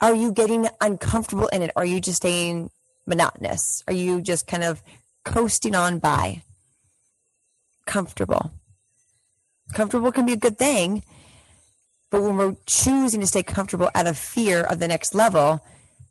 Are 0.00 0.14
you 0.14 0.32
getting 0.32 0.68
uncomfortable 0.80 1.48
in 1.48 1.62
it? 1.62 1.70
Are 1.76 1.84
you 1.84 2.00
just 2.00 2.18
staying 2.18 2.70
monotonous? 3.06 3.82
Are 3.86 3.94
you 3.94 4.20
just 4.20 4.46
kind 4.46 4.64
of 4.64 4.82
coasting 5.24 5.74
on 5.74 5.98
by? 5.98 6.42
Comfortable. 7.86 8.52
Comfortable 9.72 10.12
can 10.12 10.26
be 10.26 10.34
a 10.34 10.36
good 10.36 10.58
thing, 10.58 11.02
but 12.10 12.22
when 12.22 12.36
we're 12.36 12.56
choosing 12.66 13.20
to 13.20 13.26
stay 13.26 13.42
comfortable 13.42 13.90
out 13.94 14.06
of 14.06 14.18
fear 14.18 14.62
of 14.62 14.78
the 14.78 14.88
next 14.88 15.14
level, 15.14 15.64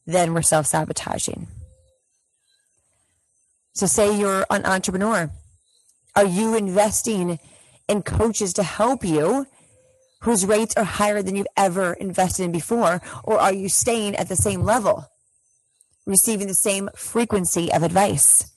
then 0.05 0.33
we're 0.33 0.41
self 0.41 0.65
sabotaging. 0.65 1.47
So, 3.75 3.85
say 3.85 4.17
you're 4.17 4.45
an 4.49 4.65
entrepreneur. 4.65 5.31
Are 6.15 6.25
you 6.25 6.55
investing 6.55 7.39
and 7.87 8.05
coaches 8.05 8.53
to 8.53 8.63
help 8.63 9.03
you 9.03 9.47
whose 10.21 10.45
rates 10.45 10.73
are 10.77 10.85
higher 10.85 11.21
than 11.21 11.35
you've 11.35 11.47
ever 11.57 11.93
invested 11.93 12.43
in 12.43 12.51
before? 12.51 13.01
Or 13.23 13.39
are 13.39 13.53
you 13.53 13.69
staying 13.69 14.15
at 14.15 14.29
the 14.29 14.35
same 14.35 14.63
level, 14.63 15.09
receiving 16.05 16.47
the 16.47 16.53
same 16.53 16.89
frequency 16.95 17.71
of 17.71 17.83
advice? 17.83 18.49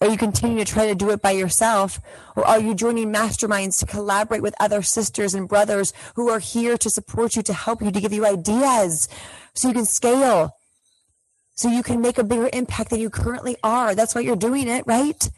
Are 0.00 0.08
you 0.08 0.16
continuing 0.16 0.64
to 0.64 0.70
try 0.70 0.86
to 0.86 0.94
do 0.94 1.10
it 1.10 1.20
by 1.20 1.32
yourself? 1.32 2.00
Or 2.36 2.46
are 2.46 2.60
you 2.60 2.74
joining 2.74 3.12
masterminds 3.12 3.78
to 3.80 3.86
collaborate 3.86 4.42
with 4.42 4.54
other 4.60 4.82
sisters 4.82 5.34
and 5.34 5.48
brothers 5.48 5.92
who 6.14 6.28
are 6.28 6.38
here 6.38 6.76
to 6.78 6.90
support 6.90 7.34
you, 7.34 7.42
to 7.42 7.52
help 7.52 7.82
you, 7.82 7.90
to 7.90 8.00
give 8.00 8.12
you 8.12 8.24
ideas 8.24 9.08
so 9.54 9.68
you 9.68 9.74
can 9.74 9.86
scale, 9.86 10.54
so 11.56 11.68
you 11.68 11.82
can 11.82 12.00
make 12.00 12.18
a 12.18 12.22
bigger 12.22 12.48
impact 12.52 12.90
than 12.90 13.00
you 13.00 13.10
currently 13.10 13.56
are? 13.64 13.96
That's 13.96 14.14
why 14.14 14.20
you're 14.20 14.36
doing 14.36 14.68
it, 14.68 14.84
right? 14.86 15.28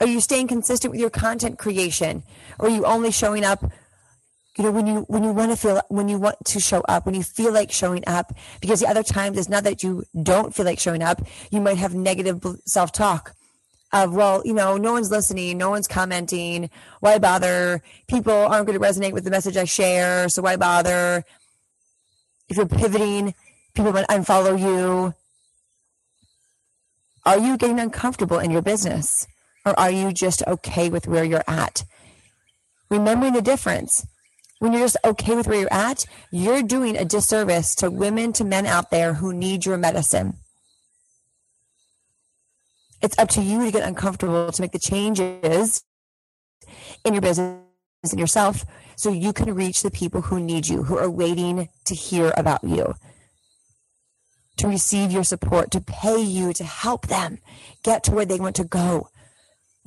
Are 0.00 0.06
you 0.06 0.20
staying 0.20 0.48
consistent 0.48 0.92
with 0.92 1.00
your 1.00 1.10
content 1.10 1.58
creation? 1.58 2.22
Or 2.58 2.68
are 2.68 2.70
you 2.70 2.84
only 2.86 3.10
showing 3.10 3.44
up, 3.44 3.62
you 4.56 4.64
know 4.64 4.72
when 4.72 4.86
you 4.86 5.00
when 5.08 5.22
you 5.22 5.32
want 5.32 5.52
to 5.52 5.56
feel 5.56 5.80
when 5.88 6.08
you 6.08 6.18
want 6.18 6.36
to 6.44 6.60
show 6.60 6.80
up 6.88 7.06
when 7.06 7.14
you 7.14 7.22
feel 7.22 7.52
like 7.52 7.70
showing 7.70 8.02
up? 8.06 8.32
Because 8.60 8.80
the 8.80 8.88
other 8.88 9.02
times 9.02 9.38
it's 9.38 9.48
not 9.48 9.64
that 9.64 9.82
you 9.82 10.04
don't 10.22 10.54
feel 10.54 10.64
like 10.64 10.78
showing 10.78 11.02
up. 11.02 11.20
You 11.50 11.60
might 11.60 11.78
have 11.78 11.94
negative 11.94 12.44
self-talk 12.66 13.34
of 13.92 14.14
well 14.14 14.40
you 14.44 14.54
know 14.54 14.76
no 14.76 14.92
one's 14.92 15.10
listening 15.10 15.58
no 15.58 15.70
one's 15.70 15.88
commenting. 15.88 16.70
Why 17.00 17.18
bother? 17.18 17.82
People 18.08 18.32
aren't 18.32 18.66
going 18.66 18.78
to 18.78 18.84
resonate 18.84 19.12
with 19.12 19.24
the 19.24 19.30
message 19.30 19.56
i 19.56 19.64
share 19.64 20.28
so 20.28 20.42
why 20.42 20.56
bother? 20.56 21.24
If 22.48 22.56
you're 22.56 22.66
pivoting 22.66 23.34
people 23.74 23.92
might 23.92 24.08
unfollow 24.08 24.58
you. 24.58 25.14
Are 27.24 27.38
you 27.38 27.56
getting 27.56 27.78
uncomfortable 27.78 28.38
in 28.38 28.50
your 28.50 28.62
business 28.62 29.26
or 29.64 29.78
are 29.78 29.90
you 29.90 30.12
just 30.12 30.42
okay 30.46 30.88
with 30.88 31.06
where 31.06 31.24
you're 31.24 31.44
at 31.46 31.84
remembering 32.90 33.32
the 33.32 33.42
difference 33.42 34.06
when 34.58 34.72
you're 34.72 34.82
just 34.82 34.98
okay 35.04 35.34
with 35.34 35.46
where 35.46 35.60
you're 35.60 35.72
at, 35.72 36.04
you're 36.30 36.62
doing 36.62 36.94
a 36.94 37.04
disservice 37.04 37.74
to 37.76 37.90
women, 37.90 38.34
to 38.34 38.44
men 38.44 38.66
out 38.66 38.90
there 38.90 39.14
who 39.14 39.32
need 39.32 39.64
your 39.64 39.78
medicine. 39.78 40.34
It's 43.00 43.18
up 43.18 43.30
to 43.30 43.40
you 43.40 43.64
to 43.64 43.72
get 43.72 43.88
uncomfortable 43.88 44.52
to 44.52 44.60
make 44.60 44.72
the 44.72 44.78
changes 44.78 45.82
in 47.06 47.14
your 47.14 47.22
business 47.22 47.62
and 48.10 48.20
yourself 48.20 48.66
so 48.96 49.10
you 49.10 49.32
can 49.32 49.54
reach 49.54 49.82
the 49.82 49.90
people 49.90 50.20
who 50.20 50.38
need 50.38 50.68
you, 50.68 50.82
who 50.82 50.98
are 50.98 51.08
waiting 51.08 51.70
to 51.86 51.94
hear 51.94 52.34
about 52.36 52.62
you, 52.62 52.94
to 54.58 54.68
receive 54.68 55.10
your 55.10 55.24
support, 55.24 55.70
to 55.70 55.80
pay 55.80 56.20
you, 56.20 56.52
to 56.52 56.64
help 56.64 57.06
them 57.06 57.38
get 57.82 58.04
to 58.04 58.10
where 58.10 58.26
they 58.26 58.38
want 58.38 58.56
to 58.56 58.64
go. 58.64 59.08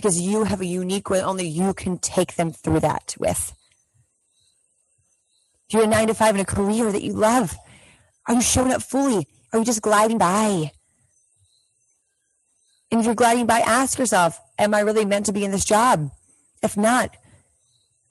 Because 0.03 0.19
you 0.19 0.43
have 0.43 0.59
a 0.59 0.65
unique 0.65 1.09
way 1.09 1.21
only 1.21 1.47
you 1.47 1.73
can 1.73 1.97
take 1.97 2.35
them 2.35 2.51
through 2.51 2.81
that 2.81 3.15
with 3.17 3.55
If 5.69 5.73
you're 5.73 5.85
a 5.85 5.87
nine 5.87 6.07
to 6.07 6.13
five 6.13 6.35
in 6.35 6.41
a 6.41 6.45
career 6.45 6.91
that 6.91 7.03
you 7.03 7.13
love, 7.13 7.55
are 8.27 8.33
you 8.33 8.41
showing 8.41 8.73
up 8.73 8.83
fully? 8.83 9.25
Are 9.53 9.59
you 9.59 9.63
just 9.63 9.81
gliding 9.81 10.17
by? 10.17 10.73
And 12.91 12.99
if 12.99 13.05
you're 13.05 13.15
gliding 13.15 13.45
by, 13.45 13.61
ask 13.61 13.97
yourself, 13.97 14.37
am 14.59 14.73
I 14.73 14.81
really 14.81 15.05
meant 15.05 15.27
to 15.27 15.31
be 15.31 15.45
in 15.45 15.51
this 15.51 15.63
job? 15.63 16.11
If 16.61 16.75
not, 16.75 17.15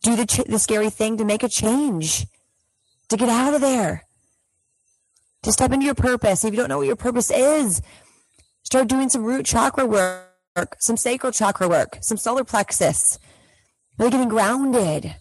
do 0.03 0.17
the, 0.17 0.25
ch- 0.25 0.49
the 0.49 0.59
scary 0.59 0.89
thing 0.89 1.19
to 1.19 1.27
make 1.27 1.43
a 1.43 1.49
change, 1.49 2.25
to 3.11 3.19
get 3.19 3.29
out 3.29 3.53
of 3.53 3.61
there, 3.61 4.05
to 5.43 5.53
step 5.53 5.73
into 5.73 5.85
your 5.85 5.95
purpose. 5.95 6.43
If 6.43 6.55
you 6.55 6.57
don't 6.57 6.71
know 6.71 6.79
what 6.79 6.87
your 6.87 6.97
purpose 6.97 7.31
is, 7.31 7.83
start 8.63 8.89
doing 8.89 9.11
some 9.11 9.25
root 9.25 9.45
chakra 9.45 9.85
work, 9.85 10.32
some 10.79 10.97
sacral 10.97 11.33
chakra 11.33 11.69
work, 11.69 11.99
some 12.01 12.17
solar 12.17 12.45
plexus, 12.45 13.19
really 13.99 14.11
getting 14.11 14.29
grounded. 14.29 15.17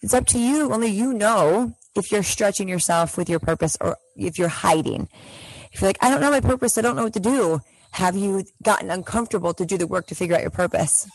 It's 0.00 0.14
up 0.14 0.26
to 0.28 0.38
you. 0.38 0.72
Only 0.72 0.88
you 0.88 1.12
know 1.12 1.74
if 1.94 2.10
you're 2.10 2.22
stretching 2.22 2.68
yourself 2.68 3.16
with 3.16 3.28
your 3.28 3.38
purpose 3.38 3.76
or 3.80 3.96
if 4.16 4.38
you're 4.38 4.48
hiding. 4.48 5.08
If 5.72 5.80
you're 5.80 5.88
like, 5.88 6.02
I 6.02 6.10
don't 6.10 6.20
know 6.20 6.30
my 6.30 6.40
purpose, 6.40 6.76
I 6.76 6.82
don't 6.82 6.96
know 6.96 7.04
what 7.04 7.14
to 7.14 7.20
do. 7.20 7.60
Have 7.92 8.16
you 8.16 8.44
gotten 8.62 8.90
uncomfortable 8.90 9.54
to 9.54 9.66
do 9.66 9.76
the 9.76 9.86
work 9.86 10.06
to 10.08 10.14
figure 10.14 10.34
out 10.34 10.42
your 10.42 10.50
purpose? 10.50 11.06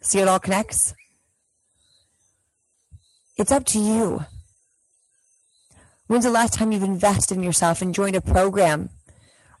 See, 0.00 0.18
it 0.18 0.28
all 0.28 0.38
connects. 0.38 0.94
It's 3.36 3.52
up 3.52 3.64
to 3.66 3.78
you. 3.78 4.26
When's 6.06 6.24
the 6.24 6.30
last 6.30 6.54
time 6.54 6.72
you've 6.72 6.82
invested 6.82 7.38
in 7.38 7.42
yourself 7.42 7.80
and 7.80 7.94
joined 7.94 8.16
a 8.16 8.20
program? 8.20 8.90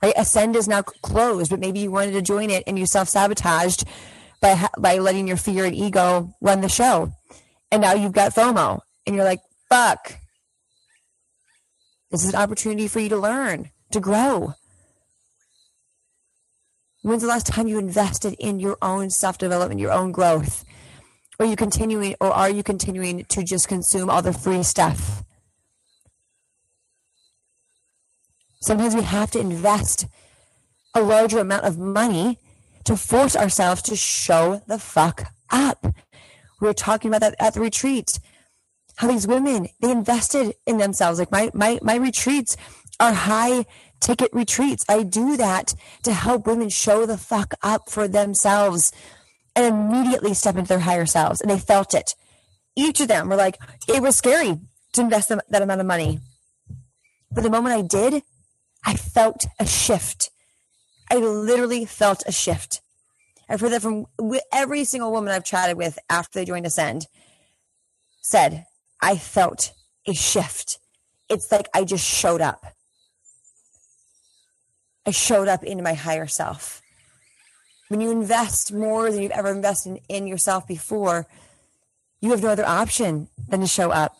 Right? 0.02 0.14
Ascend 0.16 0.56
is 0.56 0.66
now 0.66 0.82
closed, 0.82 1.50
but 1.50 1.60
maybe 1.60 1.80
you 1.80 1.90
wanted 1.90 2.12
to 2.12 2.22
join 2.22 2.50
it 2.50 2.64
and 2.66 2.78
you 2.78 2.86
self 2.86 3.08
sabotaged 3.08 3.84
by 4.40 4.68
by 4.78 4.98
letting 4.98 5.28
your 5.28 5.36
fear 5.36 5.64
and 5.64 5.74
ego 5.74 6.34
run 6.40 6.60
the 6.60 6.68
show. 6.68 7.12
And 7.70 7.82
now 7.82 7.94
you've 7.94 8.12
got 8.12 8.34
FOMO 8.34 8.80
and 9.06 9.16
you're 9.16 9.24
like, 9.24 9.40
fuck. 9.68 10.18
This 12.10 12.24
is 12.24 12.34
an 12.34 12.40
opportunity 12.40 12.88
for 12.88 13.00
you 13.00 13.08
to 13.08 13.16
learn, 13.16 13.70
to 13.92 14.00
grow. 14.00 14.54
When's 17.02 17.22
the 17.22 17.28
last 17.28 17.46
time 17.46 17.66
you 17.66 17.78
invested 17.78 18.36
in 18.38 18.60
your 18.60 18.76
own 18.82 19.10
self 19.10 19.38
development, 19.38 19.80
your 19.80 19.92
own 19.92 20.12
growth? 20.12 20.64
Are 21.40 21.46
you 21.46 21.56
continuing, 21.56 22.14
or 22.20 22.30
are 22.30 22.50
you 22.50 22.62
continuing 22.62 23.24
to 23.24 23.42
just 23.42 23.66
consume 23.66 24.10
all 24.10 24.22
the 24.22 24.32
free 24.32 24.62
stuff? 24.62 25.24
Sometimes 28.62 28.94
we 28.94 29.02
have 29.02 29.32
to 29.32 29.40
invest 29.40 30.06
a 30.94 31.02
larger 31.02 31.40
amount 31.40 31.64
of 31.64 31.78
money 31.78 32.38
to 32.84 32.96
force 32.96 33.34
ourselves 33.34 33.82
to 33.82 33.96
show 33.96 34.62
the 34.68 34.78
fuck 34.78 35.24
up. 35.50 35.84
We 36.60 36.68
were 36.68 36.72
talking 36.72 37.10
about 37.10 37.22
that 37.22 37.34
at 37.40 37.54
the 37.54 37.60
retreat. 37.60 38.20
How 38.96 39.08
these 39.08 39.26
women, 39.26 39.68
they 39.80 39.90
invested 39.90 40.54
in 40.64 40.78
themselves. 40.78 41.18
Like 41.18 41.32
my, 41.32 41.50
my, 41.52 41.80
my 41.82 41.96
retreats 41.96 42.56
are 43.00 43.12
high 43.12 43.66
ticket 44.00 44.30
retreats. 44.32 44.84
I 44.88 45.02
do 45.02 45.36
that 45.36 45.74
to 46.04 46.12
help 46.12 46.46
women 46.46 46.68
show 46.68 47.04
the 47.04 47.18
fuck 47.18 47.54
up 47.62 47.90
for 47.90 48.06
themselves 48.06 48.92
and 49.56 49.66
immediately 49.66 50.34
step 50.34 50.56
into 50.56 50.68
their 50.68 50.78
higher 50.78 51.06
selves. 51.06 51.40
And 51.40 51.50
they 51.50 51.58
felt 51.58 51.94
it. 51.94 52.14
Each 52.76 53.00
of 53.00 53.08
them 53.08 53.28
were 53.28 53.36
like, 53.36 53.58
it 53.88 54.02
was 54.02 54.16
scary 54.16 54.60
to 54.92 55.00
invest 55.00 55.30
that 55.30 55.62
amount 55.62 55.80
of 55.80 55.86
money. 55.86 56.20
But 57.32 57.42
the 57.42 57.50
moment 57.50 57.74
I 57.74 57.82
did, 57.82 58.22
I 58.84 58.94
felt 58.94 59.44
a 59.58 59.66
shift. 59.66 60.30
I 61.10 61.16
literally 61.16 61.84
felt 61.84 62.22
a 62.26 62.32
shift. 62.32 62.80
I've 63.48 63.60
heard 63.60 63.72
that 63.72 63.82
from 63.82 64.06
every 64.52 64.84
single 64.84 65.12
woman 65.12 65.32
I've 65.32 65.44
chatted 65.44 65.76
with 65.76 65.98
after 66.08 66.38
they 66.38 66.44
joined 66.44 66.66
Ascend 66.66 67.06
said, 68.22 68.66
I 69.02 69.16
felt 69.16 69.72
a 70.06 70.14
shift. 70.14 70.78
It's 71.28 71.52
like 71.52 71.68
I 71.74 71.84
just 71.84 72.06
showed 72.06 72.40
up. 72.40 72.64
I 75.04 75.10
showed 75.10 75.48
up 75.48 75.64
into 75.64 75.82
my 75.82 75.94
higher 75.94 76.26
self. 76.26 76.80
When 77.88 78.00
you 78.00 78.10
invest 78.10 78.72
more 78.72 79.10
than 79.10 79.22
you've 79.22 79.32
ever 79.32 79.50
invested 79.50 80.00
in 80.08 80.26
yourself 80.26 80.66
before, 80.66 81.26
you 82.20 82.30
have 82.30 82.42
no 82.42 82.48
other 82.48 82.64
option 82.64 83.28
than 83.48 83.60
to 83.60 83.66
show 83.66 83.90
up. 83.90 84.16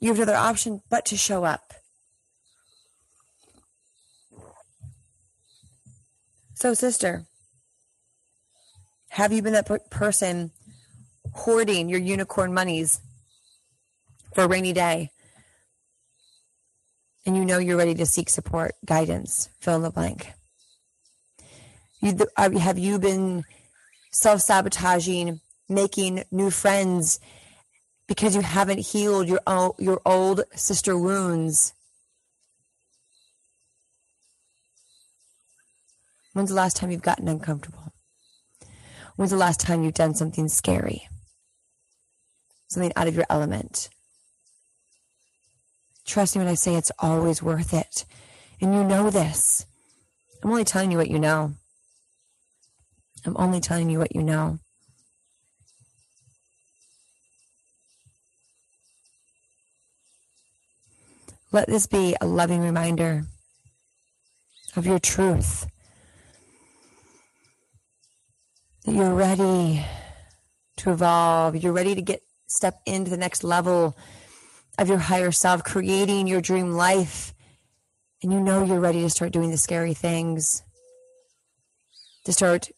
You 0.00 0.08
have 0.08 0.16
no 0.16 0.22
other 0.22 0.36
option 0.36 0.80
but 0.88 1.04
to 1.06 1.16
show 1.16 1.44
up. 1.44 1.67
So, 6.60 6.74
sister, 6.74 7.24
have 9.10 9.32
you 9.32 9.42
been 9.42 9.52
that 9.52 9.90
person 9.90 10.50
hoarding 11.32 11.88
your 11.88 12.00
unicorn 12.00 12.52
monies 12.52 12.98
for 14.34 14.42
a 14.42 14.48
rainy 14.48 14.72
day? 14.72 15.10
And 17.24 17.36
you 17.36 17.44
know 17.44 17.58
you're 17.58 17.76
ready 17.76 17.94
to 17.94 18.06
seek 18.06 18.28
support, 18.28 18.74
guidance, 18.84 19.48
fill 19.60 19.76
in 19.76 19.82
the 19.82 19.90
blank. 19.90 20.32
You, 22.00 22.18
uh, 22.36 22.50
have 22.58 22.76
you 22.76 22.98
been 22.98 23.44
self 24.10 24.40
sabotaging, 24.40 25.40
making 25.68 26.24
new 26.32 26.50
friends 26.50 27.20
because 28.08 28.34
you 28.34 28.40
haven't 28.40 28.78
healed 28.78 29.28
your 29.28 29.40
your 29.78 30.00
old 30.04 30.42
sister 30.56 30.98
wounds? 30.98 31.72
When's 36.38 36.50
the 36.50 36.54
last 36.54 36.76
time 36.76 36.92
you've 36.92 37.02
gotten 37.02 37.26
uncomfortable? 37.26 37.92
When's 39.16 39.32
the 39.32 39.36
last 39.36 39.58
time 39.58 39.82
you've 39.82 39.94
done 39.94 40.14
something 40.14 40.46
scary? 40.46 41.08
Something 42.68 42.92
out 42.94 43.08
of 43.08 43.16
your 43.16 43.24
element? 43.28 43.88
Trust 46.06 46.36
me 46.36 46.42
when 46.42 46.48
I 46.48 46.54
say 46.54 46.76
it's 46.76 46.92
always 47.00 47.42
worth 47.42 47.74
it. 47.74 48.04
And 48.60 48.72
you 48.72 48.84
know 48.84 49.10
this. 49.10 49.66
I'm 50.44 50.50
only 50.50 50.62
telling 50.62 50.92
you 50.92 50.98
what 50.98 51.10
you 51.10 51.18
know. 51.18 51.54
I'm 53.26 53.36
only 53.36 53.58
telling 53.58 53.90
you 53.90 53.98
what 53.98 54.14
you 54.14 54.22
know. 54.22 54.60
Let 61.50 61.66
this 61.66 61.88
be 61.88 62.14
a 62.20 62.26
loving 62.28 62.60
reminder 62.60 63.24
of 64.76 64.86
your 64.86 65.00
truth 65.00 65.66
that 68.88 68.94
you're 68.94 69.14
ready 69.14 69.84
to 70.78 70.92
evolve. 70.92 71.56
You're 71.56 71.74
ready 71.74 71.94
to 71.94 72.00
get 72.00 72.22
step 72.46 72.80
into 72.86 73.10
the 73.10 73.18
next 73.18 73.44
level 73.44 73.94
of 74.78 74.88
your 74.88 74.96
higher 74.96 75.30
self, 75.30 75.62
creating 75.62 76.26
your 76.26 76.40
dream 76.40 76.72
life. 76.72 77.34
And 78.22 78.32
you 78.32 78.40
know 78.40 78.64
you're 78.64 78.80
ready 78.80 79.02
to 79.02 79.10
start 79.10 79.32
doing 79.32 79.50
the 79.50 79.58
scary 79.58 79.92
things, 79.92 80.62
to 82.24 82.32
start 82.32 82.70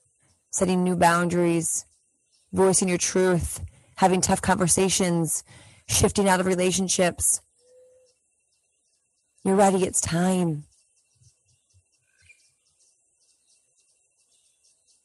setting 0.51 0.83
new 0.83 0.97
boundaries, 0.97 1.85
voicing 2.53 2.89
your 2.89 2.99
truth, 2.99 3.61
having 3.97 4.21
tough 4.21 4.43
conversations, 4.43 5.45
shifting 5.89 6.29
out 6.29 6.41
of 6.41 6.47
relationships. 6.47 7.41
You're 9.45 9.55
ready. 9.55 9.85
It's 9.85 10.01
time. 10.01 10.65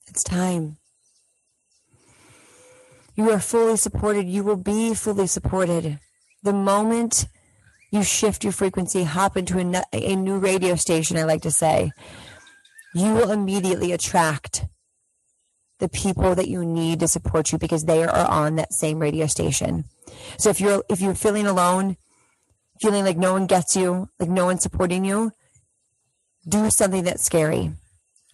It's 0.07 0.23
time. 0.23 0.77
You 3.15 3.32
are 3.32 3.39
fully 3.39 3.78
supported. 3.78 4.28
You 4.28 4.43
will 4.43 4.58
be 4.58 4.93
fully 4.93 5.28
supported. 5.28 5.99
The 6.43 6.54
moment 6.54 7.28
you 7.91 8.04
shift 8.04 8.43
your 8.43 8.54
frequency, 8.54 9.04
hop 9.04 9.38
into 9.38 9.58
a, 9.58 9.84
a 9.93 10.15
new 10.15 10.38
radio 10.38 10.75
station, 10.75 11.17
I 11.17 11.23
like 11.23 11.41
to 11.43 11.51
say, 11.51 11.91
you 12.93 13.13
will 13.13 13.32
immediately 13.32 13.91
attract 13.91 14.65
the 15.80 15.89
people 15.89 16.36
that 16.36 16.47
you 16.47 16.65
need 16.65 16.99
to 17.01 17.08
support 17.08 17.51
you 17.51 17.58
because 17.58 17.86
they 17.86 18.04
are 18.04 18.28
on 18.28 18.56
that 18.56 18.73
same 18.73 18.99
radio 18.99 19.28
station. 19.28 19.86
So 20.38 20.49
if 20.49 20.62
you're 20.62 20.84
if 20.89 21.01
you're 21.01 21.15
feeling 21.15 21.47
alone, 21.47 21.97
feeling 22.82 23.04
like 23.04 23.17
no 23.17 23.34
one 23.34 23.47
gets 23.47 23.75
you, 23.75 24.10
like 24.19 24.30
no 24.30 24.45
one's 24.45 24.63
supporting 24.63 25.04
you, 25.04 25.32
do 26.47 26.69
something 26.69 27.04
that's 27.04 27.23
scary. 27.23 27.71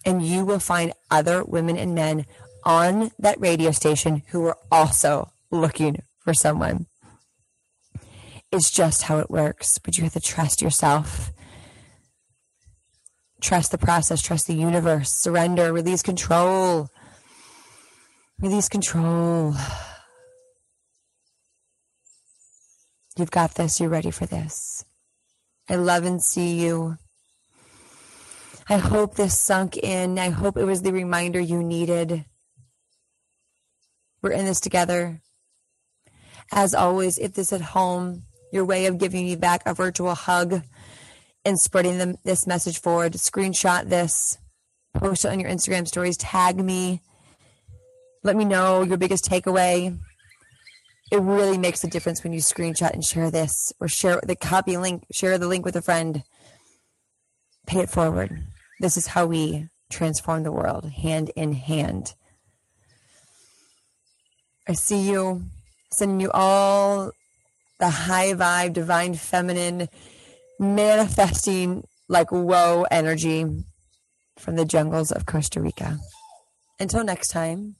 And 0.04 0.24
you 0.24 0.44
will 0.44 0.58
find 0.58 0.92
other 1.10 1.44
women 1.44 1.76
and 1.76 1.94
men 1.94 2.26
on 2.64 3.10
that 3.18 3.40
radio 3.40 3.70
station 3.70 4.22
who 4.28 4.40
were 4.40 4.56
also 4.70 5.32
looking 5.50 6.02
for 6.18 6.34
someone. 6.34 6.86
It's 8.50 8.70
just 8.70 9.04
how 9.04 9.18
it 9.18 9.30
works, 9.30 9.78
but 9.78 9.96
you 9.96 10.04
have 10.04 10.12
to 10.12 10.20
trust 10.20 10.60
yourself. 10.60 11.32
Trust 13.40 13.72
the 13.72 13.78
process, 13.78 14.22
trust 14.22 14.46
the 14.46 14.54
universe, 14.54 15.10
surrender, 15.10 15.72
release 15.72 16.02
control. 16.02 16.90
Release 18.40 18.68
control. 18.68 19.54
You've 23.16 23.30
got 23.30 23.54
this. 23.54 23.80
You're 23.80 23.88
ready 23.88 24.10
for 24.10 24.26
this. 24.26 24.84
I 25.68 25.76
love 25.76 26.04
and 26.04 26.22
see 26.22 26.60
you. 26.60 26.96
I 28.68 28.78
hope 28.78 29.16
this 29.16 29.38
sunk 29.38 29.76
in. 29.76 30.18
I 30.18 30.30
hope 30.30 30.56
it 30.56 30.64
was 30.64 30.82
the 30.82 30.92
reminder 30.92 31.40
you 31.40 31.62
needed. 31.62 32.24
We're 34.22 34.30
in 34.32 34.44
this 34.44 34.60
together. 34.60 35.20
As 36.52 36.74
always, 36.74 37.18
if 37.18 37.34
this 37.34 37.52
at 37.52 37.60
home, 37.60 38.22
your 38.52 38.64
way 38.64 38.86
of 38.86 38.98
giving 38.98 39.24
me 39.24 39.36
back 39.36 39.62
a 39.66 39.74
virtual 39.74 40.14
hug 40.14 40.62
and 41.44 41.58
spreading 41.58 41.98
them, 41.98 42.16
this 42.24 42.46
message 42.46 42.80
forward, 42.80 43.14
screenshot 43.14 43.88
this, 43.88 44.38
post 44.94 45.24
it 45.24 45.32
on 45.32 45.40
your 45.40 45.50
Instagram 45.50 45.88
stories, 45.88 46.16
tag 46.16 46.62
me, 46.62 47.00
let 48.22 48.36
me 48.36 48.44
know 48.44 48.82
your 48.82 48.98
biggest 48.98 49.24
takeaway. 49.24 49.98
It 51.10 51.20
really 51.20 51.58
makes 51.58 51.82
a 51.82 51.88
difference 51.88 52.22
when 52.22 52.32
you 52.32 52.38
screenshot 52.38 52.92
and 52.92 53.04
share 53.04 53.30
this 53.30 53.72
or 53.80 53.88
share 53.88 54.20
the 54.22 54.36
copy 54.36 54.76
link, 54.76 55.04
share 55.12 55.36
the 55.38 55.48
link 55.48 55.64
with 55.64 55.76
a 55.76 55.82
friend. 55.82 56.22
Pay 57.66 57.80
it 57.80 57.90
forward. 57.90 58.44
This 58.80 58.96
is 58.96 59.08
how 59.08 59.26
we 59.26 59.68
transform 59.90 60.42
the 60.42 60.52
world 60.52 60.90
hand 60.90 61.30
in 61.34 61.52
hand. 61.52 62.14
I 64.68 64.74
see 64.74 65.10
you 65.10 65.42
sending 65.92 66.20
you 66.20 66.30
all 66.32 67.10
the 67.80 67.88
high 67.88 68.32
vibe, 68.32 68.74
divine 68.74 69.14
feminine, 69.14 69.88
manifesting 70.58 71.84
like 72.08 72.30
whoa 72.30 72.84
energy 72.90 73.44
from 74.38 74.56
the 74.56 74.64
jungles 74.64 75.10
of 75.10 75.26
Costa 75.26 75.60
Rica. 75.60 75.98
Until 76.78 77.04
next 77.04 77.28
time, 77.28 77.76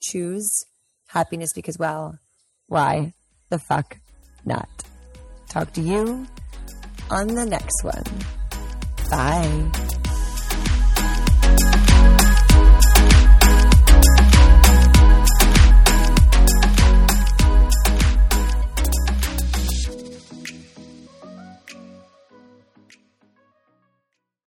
choose 0.00 0.64
happiness 1.08 1.52
because, 1.52 1.78
well, 1.78 2.18
why 2.68 3.12
the 3.50 3.58
fuck 3.58 3.98
not? 4.44 4.68
Talk 5.48 5.72
to 5.74 5.80
you 5.80 6.26
on 7.10 7.28
the 7.28 7.46
next 7.46 7.82
one. 7.84 8.04
Bye. 9.10 10.03